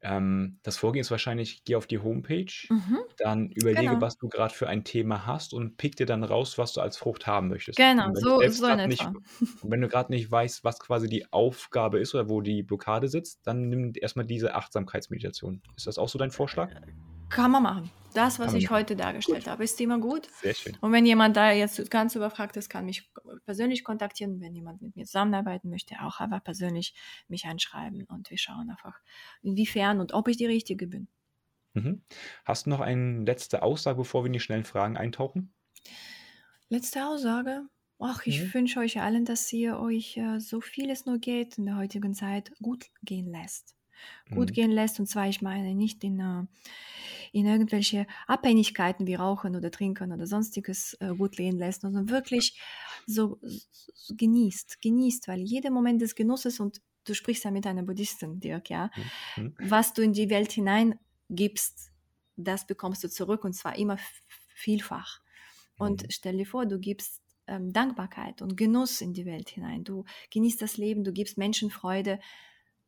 Ähm, 0.03 0.59
das 0.63 0.79
Vorgehen 0.79 1.03
ist 1.03 1.11
wahrscheinlich, 1.11 1.65
geh 1.65 1.75
auf 1.75 1.87
die 1.87 1.99
Homepage, 1.99 2.51
mhm, 2.71 2.99
dann 3.19 3.51
überlege, 3.51 3.89
genau. 3.89 4.01
was 4.01 4.17
du 4.17 4.31
gerade 4.31 4.55
für 4.55 4.67
ein 4.69 4.85
Thema 4.85 5.27
hast 5.27 5.53
und 5.53 5.77
pick 5.77 5.97
dir 5.97 6.07
dann 6.07 6.25
raus, 6.25 6.57
was 6.57 6.73
du 6.73 6.81
als 6.81 6.97
Frucht 6.97 7.27
haben 7.27 7.49
möchtest. 7.49 7.77
Genau, 7.77 8.09
so, 8.15 8.41
so 8.49 8.67
in 8.69 8.89
nicht, 8.89 9.07
wenn 9.63 9.83
du 9.83 9.89
gerade 9.89 10.11
nicht 10.11 10.31
weißt, 10.31 10.65
was 10.65 10.81
quasi 10.81 11.09
die 11.09 11.31
Aufgabe 11.31 11.99
ist 11.99 12.15
oder 12.15 12.31
wo 12.31 12.41
die 12.41 12.63
Blockade 12.63 13.09
sitzt, 13.09 13.47
dann 13.47 13.69
nimm 13.69 13.93
erstmal 13.95 14.25
diese 14.25 14.55
Achtsamkeitsmeditation. 14.55 15.61
Ist 15.77 15.87
das 15.87 15.99
auch 15.99 16.09
so 16.09 16.19
dein 16.19 16.31
Vorschlag? 16.31 16.71
Äh, 16.71 16.81
kann 17.29 17.51
man 17.51 17.63
machen. 17.63 17.91
Das, 18.15 18.39
was 18.39 18.55
ich 18.55 18.71
heute 18.71 18.97
dargestellt 18.97 19.45
gut. 19.45 19.49
habe, 19.49 19.65
ist 19.65 19.81
immer 19.81 19.99
gut. 19.99 20.29
Sehr 20.41 20.55
schön. 20.55 20.77
Und 20.81 20.93
wenn 20.93 21.07
jemand 21.07 21.37
da 21.37 21.53
jetzt 21.53 21.91
ganz 21.91 22.15
überfragt 22.15 22.57
ist, 22.57 22.69
kann 22.69 22.85
mich 22.85 23.11
persönlich 23.45 23.85
kontaktieren. 23.85 24.41
Wenn 24.41 24.55
jemand 24.55 24.83
mit 24.83 24.97
mir 24.97 25.05
zusammenarbeiten 25.05 25.71
möchte, 25.71 25.97
auch 26.03 26.21
einfach 26.21 26.43
persönlich 26.43 26.95
mich 27.29 27.47
anschreiben 27.47 28.05
und 28.05 28.31
wir 28.31 28.39
schauen 28.39 28.71
einfach, 28.71 28.99
inwiefern 29.43 30.01
und 30.01 30.13
ob 30.13 30.29
ich 30.29 30.37
die 30.37 30.47
Richtige 30.47 30.87
bin. 30.87 31.09
Mhm. 31.75 32.03
Hast 32.45 32.67
du 32.67 32.71
noch 32.71 32.81
eine 32.81 33.25
letzte 33.25 33.63
Aussage, 33.63 33.99
bevor 33.99 34.23
wir 34.23 34.27
in 34.27 34.33
die 34.33 34.41
schnellen 34.41 34.65
Fragen 34.65 34.97
eintauchen? 34.97 35.53
Letzte 36.69 37.07
Aussage? 37.07 37.63
Ach, 37.99 38.25
ich 38.27 38.41
mhm. 38.41 38.55
wünsche 38.55 38.81
euch 38.81 39.01
allen, 39.01 39.25
dass 39.25 39.53
ihr 39.53 39.79
euch 39.79 40.17
äh, 40.17 40.41
so 40.41 40.61
viel 40.61 40.91
es 40.91 41.07
nur 41.07 41.19
geht 41.19 41.59
in 41.59 41.67
der 41.67 41.77
heutigen 41.77 42.15
Zeit 42.15 42.53
gut 42.61 42.87
gehen 43.03 43.31
lässt 43.31 43.77
gut 44.31 44.51
mhm. 44.51 44.55
gehen 44.55 44.71
lässt. 44.71 45.01
Und 45.01 45.07
zwar, 45.07 45.29
ich 45.29 45.43
meine, 45.43 45.75
nicht 45.75 46.03
in, 46.05 46.21
äh, 46.21 46.45
in 47.33 47.47
irgendwelche 47.47 48.07
Abhängigkeiten 48.27 49.07
wie 49.07 49.15
Rauchen 49.15 49.57
oder 49.57 49.71
Trinken 49.71 50.13
oder 50.13 50.27
sonstiges 50.27 50.95
äh, 51.01 51.15
gut 51.15 51.37
gehen 51.37 51.59
lässt, 51.59 51.83
sondern 51.83 52.11
wirklich 52.11 52.61
so, 53.07 53.39
so, 53.43 54.15
genießt, 54.17 54.81
genießt, 54.81 55.29
weil 55.29 55.41
jeder 55.41 55.71
Moment 55.71 56.03
des 56.03 56.15
Genusses 56.15 56.61
und 56.61 56.81
du 57.05 57.15
sprichst 57.15 57.45
ja 57.45 57.51
mit 57.51 57.67
einer 57.67 57.83
Buddhistin, 57.83 58.41
Dirk, 58.41 58.71
ja, 58.71 58.91
mhm. 59.37 59.55
was 59.59 59.93
du 59.95 60.03
in 60.03 60.13
die 60.13 60.31
Welt 60.31 60.53
hineingibst, 60.53 61.91
das 62.37 62.67
bekommst 62.67 63.05
du 63.05 63.09
zurück 63.09 63.45
und 63.45 63.55
zwar 63.55 63.77
immer 63.77 63.99
vielfach. 64.55 65.21
Und 65.79 66.03
mhm. 66.03 66.07
stell 66.11 66.37
dir 66.37 66.47
vor, 66.47 66.67
du 66.67 66.79
gibst 66.79 67.23
ähm, 67.47 67.73
Dankbarkeit 67.73 68.43
und 68.43 68.57
Genuss 68.57 69.01
in 69.01 69.13
die 69.13 69.27
Welt 69.27 69.51
hinein. 69.51 69.85
Du 69.85 70.05
genießt 70.31 70.63
das 70.63 70.77
Leben, 70.77 71.05
du 71.05 71.13
gibst 71.13 71.39
Menschen 71.39 71.71
Freude, 71.71 72.21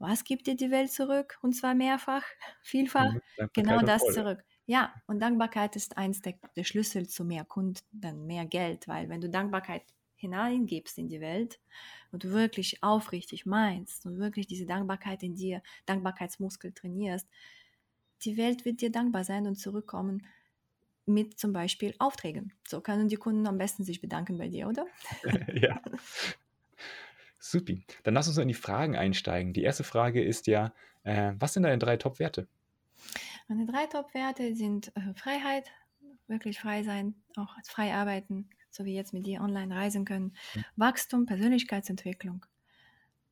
was 0.02 0.24
gibt 0.24 0.46
dir 0.46 0.56
die 0.56 0.70
Welt 0.70 0.90
zurück? 0.90 1.38
Und 1.42 1.54
zwar 1.54 1.74
mehrfach, 1.74 2.24
vielfach. 2.62 3.12
Genau 3.54 3.80
das 3.80 4.02
zurück. 4.12 4.44
Ja, 4.66 4.94
und 5.06 5.20
Dankbarkeit 5.20 5.76
ist 5.76 5.96
eins 5.96 6.20
der, 6.20 6.34
der 6.56 6.64
Schlüssel 6.64 7.08
zu 7.08 7.24
mehr 7.24 7.44
Kunden, 7.44 8.26
mehr 8.26 8.46
Geld, 8.46 8.86
weil 8.88 9.08
wenn 9.08 9.20
du 9.20 9.28
Dankbarkeit 9.28 9.82
hineingibst 10.16 10.98
in 10.98 11.08
die 11.08 11.20
Welt 11.20 11.58
und 12.12 12.24
du 12.24 12.30
wirklich 12.30 12.82
aufrichtig 12.82 13.44
meinst 13.44 14.06
und 14.06 14.18
wirklich 14.18 14.46
diese 14.46 14.66
Dankbarkeit 14.66 15.22
in 15.22 15.34
dir, 15.34 15.62
Dankbarkeitsmuskel 15.86 16.72
trainierst, 16.72 17.28
die 18.24 18.36
Welt 18.36 18.64
wird 18.64 18.80
dir 18.80 18.92
dankbar 18.92 19.24
sein 19.24 19.46
und 19.46 19.56
zurückkommen 19.56 20.26
mit 21.06 21.38
zum 21.38 21.52
Beispiel 21.52 21.94
Aufträgen. 21.98 22.52
So 22.66 22.80
können 22.80 23.08
die 23.08 23.16
Kunden 23.16 23.46
am 23.46 23.58
besten 23.58 23.84
sich 23.84 24.00
bedanken 24.00 24.38
bei 24.38 24.48
dir, 24.48 24.68
oder? 24.68 24.86
ja, 25.54 25.82
Supi. 27.42 27.84
Dann 28.04 28.14
lass 28.14 28.28
uns 28.28 28.38
in 28.38 28.46
die 28.46 28.54
Fragen 28.54 28.96
einsteigen. 28.96 29.52
Die 29.52 29.64
erste 29.64 29.82
Frage 29.82 30.22
ist 30.22 30.46
ja, 30.46 30.72
äh, 31.02 31.32
was 31.38 31.54
sind 31.54 31.64
deine 31.64 31.78
drei 31.78 31.96
Top-Werte? 31.96 32.46
Meine 33.48 33.66
drei 33.66 33.86
Top-Werte 33.86 34.54
sind 34.54 34.92
äh, 34.96 35.12
Freiheit, 35.14 35.68
wirklich 36.28 36.60
frei 36.60 36.84
sein, 36.84 37.16
auch 37.36 37.56
frei 37.64 37.92
arbeiten, 37.94 38.48
so 38.70 38.84
wie 38.84 38.94
jetzt 38.94 39.12
mit 39.12 39.26
dir 39.26 39.40
online 39.40 39.74
reisen 39.74 40.04
können. 40.04 40.36
Mhm. 40.54 40.64
Wachstum, 40.76 41.26
Persönlichkeitsentwicklung. 41.26 42.46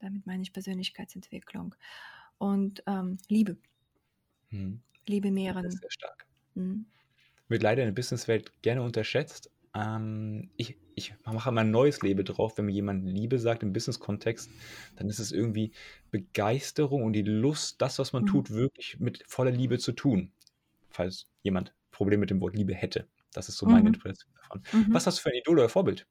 Damit 0.00 0.26
meine 0.26 0.42
ich 0.42 0.52
Persönlichkeitsentwicklung. 0.52 1.76
Und 2.38 2.82
ähm, 2.88 3.18
Liebe. 3.28 3.58
Mhm. 4.50 4.82
Liebe 5.06 5.30
mehren. 5.30 5.66
Ist 5.66 5.82
sehr 5.82 5.90
stark. 5.90 6.26
Mhm. 6.54 6.86
Wird 7.46 7.62
leider 7.62 7.82
in 7.82 7.88
der 7.88 7.94
Businesswelt 7.94 8.60
gerne 8.62 8.82
unterschätzt, 8.82 9.50
ähm, 9.74 10.50
ich, 10.56 10.78
ich 10.94 11.14
mache 11.24 11.52
mal 11.52 11.62
ein 11.62 11.70
neues 11.70 12.02
Leben 12.02 12.24
drauf, 12.24 12.58
wenn 12.58 12.66
mir 12.66 12.72
jemand 12.72 13.06
Liebe 13.06 13.38
sagt 13.38 13.62
im 13.62 13.72
Business-Kontext, 13.72 14.50
dann 14.96 15.08
ist 15.08 15.18
es 15.18 15.32
irgendwie 15.32 15.72
Begeisterung 16.10 17.04
und 17.04 17.12
die 17.12 17.22
Lust, 17.22 17.80
das, 17.80 17.98
was 17.98 18.12
man 18.12 18.22
mhm. 18.22 18.28
tut, 18.28 18.50
wirklich 18.50 18.98
mit 18.98 19.22
voller 19.26 19.52
Liebe 19.52 19.78
zu 19.78 19.92
tun. 19.92 20.32
Falls 20.88 21.28
jemand 21.42 21.72
Probleme 21.92 22.20
mit 22.20 22.30
dem 22.30 22.40
Wort 22.40 22.56
Liebe 22.56 22.74
hätte. 22.74 23.06
Das 23.32 23.48
ist 23.48 23.58
so 23.58 23.66
meine 23.66 23.82
mhm. 23.82 23.86
Interpretation 23.88 24.32
davon. 24.34 24.62
Mhm. 24.72 24.94
Was 24.94 25.06
hast 25.06 25.18
du 25.18 25.22
für 25.22 25.28
ein 25.30 25.38
Idol 25.38 25.58
oder 25.58 25.68
Vorbild? 25.68 26.06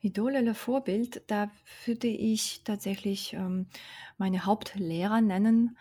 Idol 0.00 0.36
oder 0.36 0.54
Vorbild, 0.54 1.22
da 1.26 1.50
würde 1.84 2.08
ich 2.08 2.62
tatsächlich 2.64 3.34
ähm, 3.34 3.66
meine 4.16 4.44
Hauptlehrer 4.44 5.20
nennen. 5.20 5.76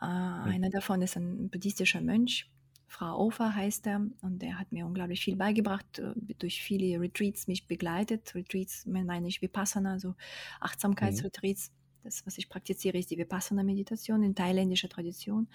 Äh, 0.00 0.06
mhm. 0.06 0.42
Einer 0.44 0.70
davon 0.70 1.02
ist 1.02 1.16
ein 1.16 1.50
buddhistischer 1.50 2.00
Mönch, 2.00 2.50
Frau 2.88 3.18
Ofer 3.18 3.54
heißt 3.54 3.86
er 3.86 4.00
und 4.22 4.40
der 4.40 4.58
hat 4.58 4.72
mir 4.72 4.86
unglaublich 4.86 5.20
viel 5.20 5.36
beigebracht, 5.36 5.98
äh, 5.98 6.14
durch 6.38 6.62
viele 6.62 6.98
Retreats 6.98 7.46
mich 7.46 7.66
begleitet. 7.66 8.34
Retreats 8.34 8.86
meine 8.86 9.28
ich 9.28 9.42
Vipassana, 9.42 9.92
also 9.92 10.14
Achtsamkeitsretreats. 10.60 11.70
Mhm. 11.70 11.74
Das, 12.04 12.26
was 12.26 12.38
ich 12.38 12.48
praktiziere, 12.48 12.96
ist 12.96 13.10
die 13.10 13.18
Vipassana-Meditation 13.18 14.22
in 14.22 14.34
thailändischer 14.34 14.88
Tradition. 14.88 15.48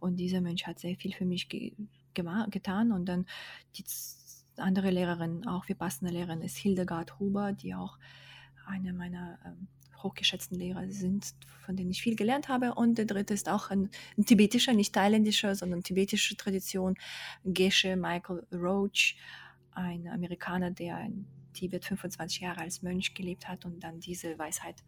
Und 0.00 0.16
dieser 0.16 0.40
Mensch 0.40 0.64
hat 0.64 0.80
sehr 0.80 0.96
viel 0.96 1.12
für 1.12 1.24
mich 1.24 1.48
ge 1.48 1.72
getan. 2.14 2.92
Und 2.92 3.06
dann 3.06 3.26
die 3.76 3.84
andere 4.56 4.90
Lehrerin, 4.90 5.46
auch 5.46 5.68
Vipassana-Lehrerin, 5.68 6.42
ist 6.42 6.56
Hildegard 6.56 7.20
Huber, 7.20 7.52
die 7.52 7.74
auch 7.74 7.98
eine 8.66 8.92
meiner 8.92 9.38
ähm, 9.46 9.68
hochgeschätzten 10.02 10.58
Lehrer 10.58 10.88
sind, 10.88 11.34
von 11.64 11.76
denen 11.76 11.90
ich 11.90 12.02
viel 12.02 12.16
gelernt 12.16 12.48
habe. 12.48 12.74
Und 12.74 12.98
der 12.98 13.04
dritte 13.04 13.34
ist 13.34 13.48
auch 13.48 13.70
ein, 13.70 13.90
ein 14.16 14.24
tibetischer, 14.24 14.72
nicht 14.72 14.94
thailändischer, 14.94 15.54
sondern 15.54 15.82
tibetische 15.82 16.36
Tradition, 16.36 16.96
Geshe 17.44 17.96
Michael 17.96 18.46
Roach, 18.52 19.16
ein 19.72 20.08
Amerikaner, 20.08 20.70
der 20.70 21.00
in 21.00 21.26
Tibet 21.52 21.84
25 21.84 22.40
Jahre 22.40 22.60
als 22.60 22.82
Mönch 22.82 23.14
gelebt 23.14 23.48
hat 23.48 23.64
und 23.64 23.80
dann 23.80 24.00
diese 24.00 24.38
Weisheit 24.38 24.82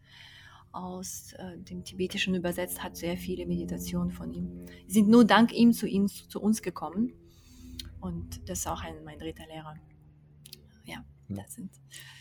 aus 0.71 1.33
äh, 1.33 1.57
dem 1.57 1.83
Tibetischen 1.83 2.35
übersetzt 2.35 2.83
hat, 2.83 2.97
sehr 2.97 3.17
viele 3.17 3.45
Meditationen 3.45 4.11
von 4.11 4.33
ihm. 4.33 4.65
sind 4.87 5.07
nur 5.07 5.23
dank 5.25 5.53
ihm 5.53 5.71
zu, 5.71 5.87
ihm, 5.87 6.07
zu 6.07 6.41
uns 6.41 6.61
gekommen. 6.61 7.13
Und 8.01 8.47
das 8.49 8.59
ist 8.59 8.67
auch 8.67 8.83
ein, 8.83 9.03
mein 9.03 9.17
dritter 9.17 9.47
Lehrer. 9.47 9.75
Ja, 10.83 11.03
hm. 11.27 11.35
das 11.35 11.53
sind. 11.53 11.71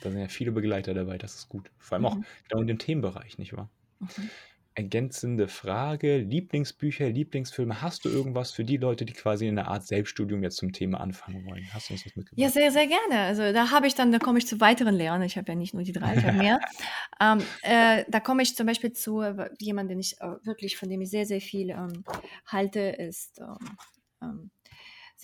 Da 0.02 0.10
sind 0.10 0.20
ja 0.20 0.28
viele 0.28 0.52
Begleiter 0.52 0.94
dabei, 0.94 1.18
das 1.18 1.34
ist 1.34 1.48
gut. 1.48 1.70
Vor 1.78 1.96
allem 1.96 2.02
mhm. 2.02 2.06
auch 2.08 2.18
genau 2.48 2.60
in 2.62 2.66
dem 2.66 2.78
Themenbereich, 2.78 3.38
nicht 3.38 3.56
wahr? 3.56 3.70
Mhm 4.00 4.30
ergänzende 4.74 5.46
Frage. 5.46 6.18
Lieblingsbücher, 6.18 7.08
Lieblingsfilme. 7.08 7.80
Hast 7.80 8.04
du 8.04 8.08
irgendwas 8.08 8.50
für 8.50 8.64
die 8.64 8.76
Leute, 8.76 9.04
die 9.04 9.12
quasi 9.12 9.46
in 9.46 9.58
einer 9.58 9.68
Art 9.68 9.86
Selbststudium 9.86 10.42
jetzt 10.42 10.56
zum 10.56 10.72
Thema 10.72 11.00
anfangen 11.00 11.44
wollen? 11.46 11.64
Hast 11.72 11.88
du 11.88 11.94
uns 11.94 12.04
was 12.04 12.16
mitgebracht? 12.16 12.42
Ja, 12.42 12.50
sehr, 12.50 12.72
sehr 12.72 12.86
gerne. 12.86 13.20
Also 13.20 13.52
da 13.52 13.70
habe 13.70 13.86
ich 13.86 13.94
dann, 13.94 14.10
da 14.10 14.18
komme 14.18 14.38
ich 14.38 14.46
zu 14.46 14.60
weiteren 14.60 14.94
Lehrern. 14.94 15.22
Ich 15.22 15.36
habe 15.36 15.50
ja 15.52 15.54
nicht 15.54 15.74
nur 15.74 15.84
die 15.84 15.92
drei, 15.92 16.16
ich 16.16 16.24
habe 16.24 16.36
mehr. 16.36 16.60
ähm, 17.20 17.38
äh, 17.62 18.04
da 18.08 18.18
komme 18.20 18.42
ich 18.42 18.56
zum 18.56 18.66
Beispiel 18.66 18.92
zu 18.92 19.20
äh, 19.20 19.48
jemandem, 19.60 19.94
den 19.94 20.00
ich 20.00 20.20
äh, 20.20 20.44
wirklich, 20.44 20.76
von 20.76 20.88
dem 20.88 21.00
ich 21.00 21.10
sehr, 21.10 21.26
sehr 21.26 21.40
viel 21.40 21.70
ähm, 21.70 22.04
halte, 22.46 22.80
ist 22.80 23.40
ähm, 23.40 23.76
ähm 24.22 24.50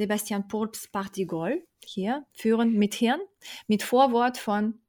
Sebastian 0.01 0.49
Purps 0.49 0.89
Partigol 0.89 1.63
hier, 1.85 2.25
Führen 2.33 2.79
mit 2.79 2.95
Hirn, 2.95 3.21
mit 3.67 3.83
Vorwort 3.83 4.39
von 4.39 4.81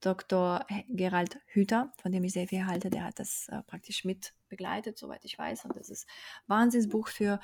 Dr. 0.00 0.66
Gerald 0.88 1.38
Hüther, 1.46 1.92
von 2.02 2.10
dem 2.10 2.24
ich 2.24 2.32
sehr 2.32 2.48
viel 2.48 2.66
halte, 2.66 2.90
der 2.90 3.04
hat 3.04 3.20
das 3.20 3.46
äh, 3.50 3.62
praktisch 3.62 4.04
mit 4.04 4.34
begleitet, 4.48 4.98
soweit 4.98 5.24
ich 5.24 5.38
weiß. 5.38 5.64
Und 5.66 5.76
das 5.76 5.90
ist 5.90 6.08
ein 6.08 6.48
Wahnsinnsbuch 6.48 7.06
für 7.06 7.38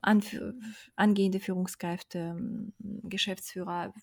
Anf 0.00 0.34
angehende 0.96 1.38
Führungskräfte, 1.38 2.18
ähm, 2.18 2.72
Geschäftsführer 3.04 3.94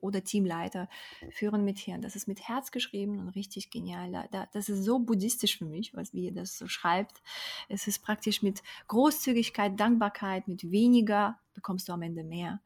oder 0.00 0.22
Teamleiter 0.22 0.88
führen 1.30 1.64
mit 1.64 1.78
Hirn. 1.78 2.02
Das 2.02 2.16
ist 2.16 2.28
mit 2.28 2.48
Herz 2.48 2.70
geschrieben 2.70 3.18
und 3.18 3.28
richtig 3.30 3.70
genial. 3.70 4.28
das 4.52 4.68
ist 4.68 4.84
so 4.84 4.98
buddhistisch 4.98 5.58
für 5.58 5.64
mich, 5.64 5.94
was 5.94 6.12
wie 6.12 6.26
ihr 6.26 6.32
das 6.32 6.58
so 6.58 6.68
schreibt. 6.68 7.22
Es 7.68 7.86
ist 7.86 8.00
praktisch 8.00 8.42
mit 8.42 8.62
Großzügigkeit, 8.88 9.78
Dankbarkeit, 9.78 10.48
mit 10.48 10.70
weniger 10.70 11.38
bekommst 11.54 11.88
du 11.88 11.92
am 11.92 12.02
Ende 12.02 12.24
mehr, 12.24 12.60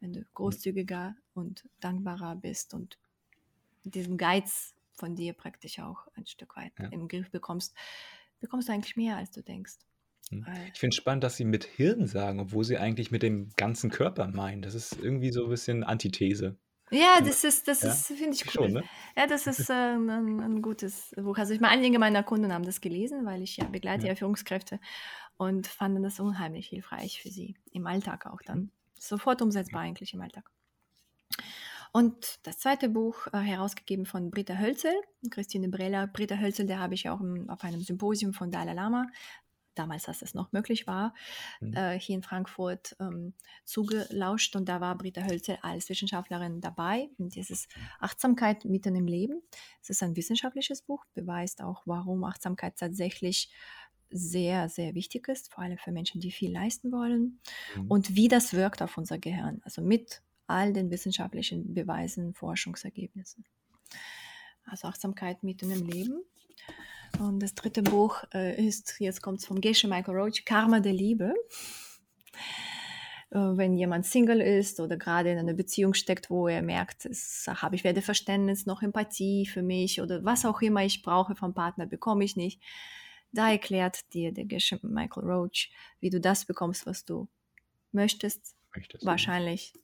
wenn 0.00 0.12
du 0.12 0.24
großzügiger 0.34 1.16
und 1.34 1.68
dankbarer 1.80 2.36
bist 2.36 2.74
und 2.74 2.98
diesen 3.84 4.16
Geiz 4.16 4.74
von 4.94 5.14
dir 5.14 5.32
praktisch 5.32 5.78
auch 5.78 6.06
ein 6.14 6.26
Stück 6.26 6.56
weit 6.56 6.72
ja. 6.78 6.88
im 6.88 7.08
Griff 7.08 7.30
bekommst, 7.30 7.74
bekommst 8.40 8.68
du 8.68 8.72
eigentlich 8.72 8.96
mehr, 8.96 9.16
als 9.16 9.30
du 9.30 9.42
denkst. 9.42 9.76
Hm. 10.30 10.44
Ich 10.72 10.80
finde 10.80 10.94
es 10.94 10.96
spannend, 10.96 11.24
dass 11.24 11.36
sie 11.36 11.44
mit 11.44 11.64
Hirn 11.64 12.06
sagen, 12.06 12.40
obwohl 12.40 12.64
sie 12.64 12.78
eigentlich 12.78 13.10
mit 13.10 13.22
dem 13.22 13.50
ganzen 13.56 13.90
Körper 13.90 14.26
meinen. 14.28 14.62
Das 14.62 14.74
ist 14.74 14.98
irgendwie 15.00 15.30
so 15.30 15.44
ein 15.44 15.50
bisschen 15.50 15.84
Antithese. 15.84 16.56
Ja, 16.90 17.20
das 17.20 17.42
ist, 17.42 17.66
das 17.66 17.82
ja? 17.82 17.90
ist, 17.90 18.06
finde 18.06 18.34
ich 18.34 18.46
cool. 18.46 18.52
Schon, 18.52 18.72
ne? 18.72 18.84
Ja, 19.16 19.26
das 19.26 19.46
ist 19.46 19.70
äh, 19.70 19.72
ein, 19.72 20.40
ein, 20.40 20.62
gutes 20.62 21.14
Buch. 21.16 21.36
Also 21.38 21.52
ich 21.52 21.60
meine, 21.60 21.74
einige 21.74 21.98
meiner 21.98 22.22
Kunden 22.22 22.52
haben 22.52 22.64
das 22.64 22.80
gelesen, 22.80 23.26
weil 23.26 23.42
ich 23.42 23.56
ja 23.56 23.64
begleite 23.64 24.06
ja, 24.06 24.14
Führungskräfte 24.14 24.78
und 25.36 25.66
fanden 25.66 26.02
das 26.02 26.20
unheimlich 26.20 26.68
hilfreich 26.68 27.20
für 27.20 27.30
sie 27.30 27.56
im 27.72 27.86
Alltag 27.86 28.26
auch 28.26 28.40
dann. 28.44 28.70
Sofort 28.98 29.42
umsetzbar 29.42 29.82
eigentlich 29.82 30.14
im 30.14 30.20
Alltag. 30.20 30.50
Und 31.92 32.46
das 32.46 32.58
zweite 32.58 32.88
Buch, 32.88 33.26
äh, 33.32 33.38
herausgegeben 33.38 34.06
von 34.06 34.30
Britta 34.30 34.58
Hölzel, 34.58 34.92
Christine 35.30 35.68
Breller. 35.68 36.06
Britta 36.06 36.36
Hölzel, 36.36 36.66
der 36.66 36.78
habe 36.78 36.94
ich 36.94 37.08
auch 37.08 37.20
im, 37.20 37.48
auf 37.48 37.64
einem 37.64 37.80
Symposium 37.80 38.32
von 38.34 38.50
Dalai 38.50 38.74
Lama, 38.74 39.06
damals, 39.78 40.08
als 40.08 40.22
es 40.22 40.34
noch 40.34 40.52
möglich 40.52 40.86
war, 40.86 41.14
mhm. 41.60 41.74
äh, 41.74 41.98
hier 41.98 42.16
in 42.16 42.22
Frankfurt 42.22 42.96
ähm, 43.00 43.34
zugelauscht. 43.64 44.56
Und 44.56 44.68
da 44.68 44.80
war 44.80 44.96
Britta 44.96 45.22
Hölzel 45.22 45.58
als 45.62 45.88
Wissenschaftlerin 45.88 46.60
dabei. 46.60 47.08
Und 47.18 47.34
dieses 47.34 47.68
Achtsamkeit 48.00 48.64
mitten 48.64 48.96
im 48.96 49.06
Leben. 49.06 49.42
Es 49.82 49.90
ist 49.90 50.02
ein 50.02 50.16
wissenschaftliches 50.16 50.82
Buch, 50.82 51.04
beweist 51.14 51.62
auch, 51.62 51.82
warum 51.86 52.24
Achtsamkeit 52.24 52.76
tatsächlich 52.76 53.50
sehr, 54.10 54.68
sehr 54.68 54.94
wichtig 54.94 55.28
ist, 55.28 55.52
vor 55.52 55.64
allem 55.64 55.78
für 55.78 55.92
Menschen, 55.92 56.20
die 56.20 56.30
viel 56.30 56.52
leisten 56.52 56.92
wollen 56.92 57.40
mhm. 57.74 57.90
und 57.90 58.14
wie 58.14 58.28
das 58.28 58.52
wirkt 58.52 58.82
auf 58.82 58.96
unser 58.98 59.18
Gehirn. 59.18 59.60
Also 59.64 59.82
mit 59.82 60.22
all 60.46 60.72
den 60.72 60.90
wissenschaftlichen 60.90 61.74
Beweisen, 61.74 62.34
Forschungsergebnissen. 62.34 63.44
Also 64.64 64.88
Achtsamkeit 64.88 65.42
mitten 65.42 65.70
im 65.70 65.84
Leben. 65.86 66.22
Und 67.18 67.40
das 67.40 67.54
dritte 67.54 67.82
Buch 67.82 68.24
äh, 68.34 68.62
ist, 68.64 68.96
jetzt 69.00 69.22
kommt 69.22 69.38
es 69.38 69.46
vom 69.46 69.60
Geshe 69.60 69.88
Michael 69.88 70.16
Roach, 70.16 70.44
Karma 70.44 70.80
der 70.80 70.92
Liebe. 70.92 71.34
Äh, 73.30 73.38
wenn 73.38 73.76
jemand 73.76 74.06
Single 74.06 74.40
ist 74.40 74.80
oder 74.80 74.96
gerade 74.96 75.30
in 75.30 75.38
einer 75.38 75.54
Beziehung 75.54 75.94
steckt, 75.94 76.30
wo 76.30 76.46
er 76.48 76.62
merkt, 76.62 77.06
es, 77.06 77.46
habe 77.48 77.74
ich 77.74 77.84
weder 77.84 78.02
Verständnis 78.02 78.66
noch 78.66 78.82
Empathie 78.82 79.46
für 79.46 79.62
mich 79.62 80.00
oder 80.00 80.24
was 80.24 80.44
auch 80.44 80.60
immer 80.60 80.84
ich 80.84 81.02
brauche 81.02 81.34
vom 81.34 81.54
Partner, 81.54 81.86
bekomme 81.86 82.24
ich 82.24 82.36
nicht. 82.36 82.62
Da 83.32 83.50
erklärt 83.50 84.12
dir 84.14 84.32
der 84.32 84.44
Geshe 84.44 84.78
Michael 84.82 85.24
Roach, 85.24 85.70
wie 86.00 86.10
du 86.10 86.20
das 86.20 86.44
bekommst, 86.44 86.86
was 86.86 87.04
du 87.04 87.28
möchtest. 87.92 88.54
möchtest 88.74 89.04
Wahrscheinlich 89.04 89.72
Du 89.72 89.80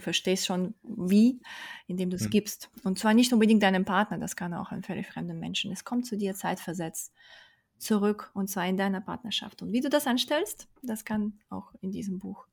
verstehst 0.00 0.46
schon 0.46 0.74
wie, 0.82 1.40
indem 1.86 2.10
du 2.10 2.16
es 2.16 2.24
mhm. 2.24 2.30
gibst. 2.30 2.70
Und 2.82 2.98
zwar 2.98 3.14
nicht 3.14 3.32
unbedingt 3.32 3.62
deinem 3.62 3.84
Partner, 3.84 4.18
das 4.18 4.36
kann 4.36 4.54
auch 4.54 4.70
ein 4.72 4.82
völlig 4.82 5.06
fremder 5.06 5.34
Menschen. 5.34 5.72
Es 5.72 5.84
kommt 5.84 6.06
zu 6.06 6.16
dir 6.16 6.34
zeitversetzt 6.34 7.12
zurück 7.78 8.30
und 8.34 8.48
zwar 8.48 8.66
in 8.66 8.76
deiner 8.76 9.00
Partnerschaft. 9.00 9.62
Und 9.62 9.72
wie 9.72 9.80
du 9.80 9.88
das 9.88 10.06
anstellst, 10.06 10.68
das 10.82 11.04
kann 11.04 11.40
auch 11.50 11.72
in 11.80 11.90
diesem 11.90 12.18
Buch 12.18 12.46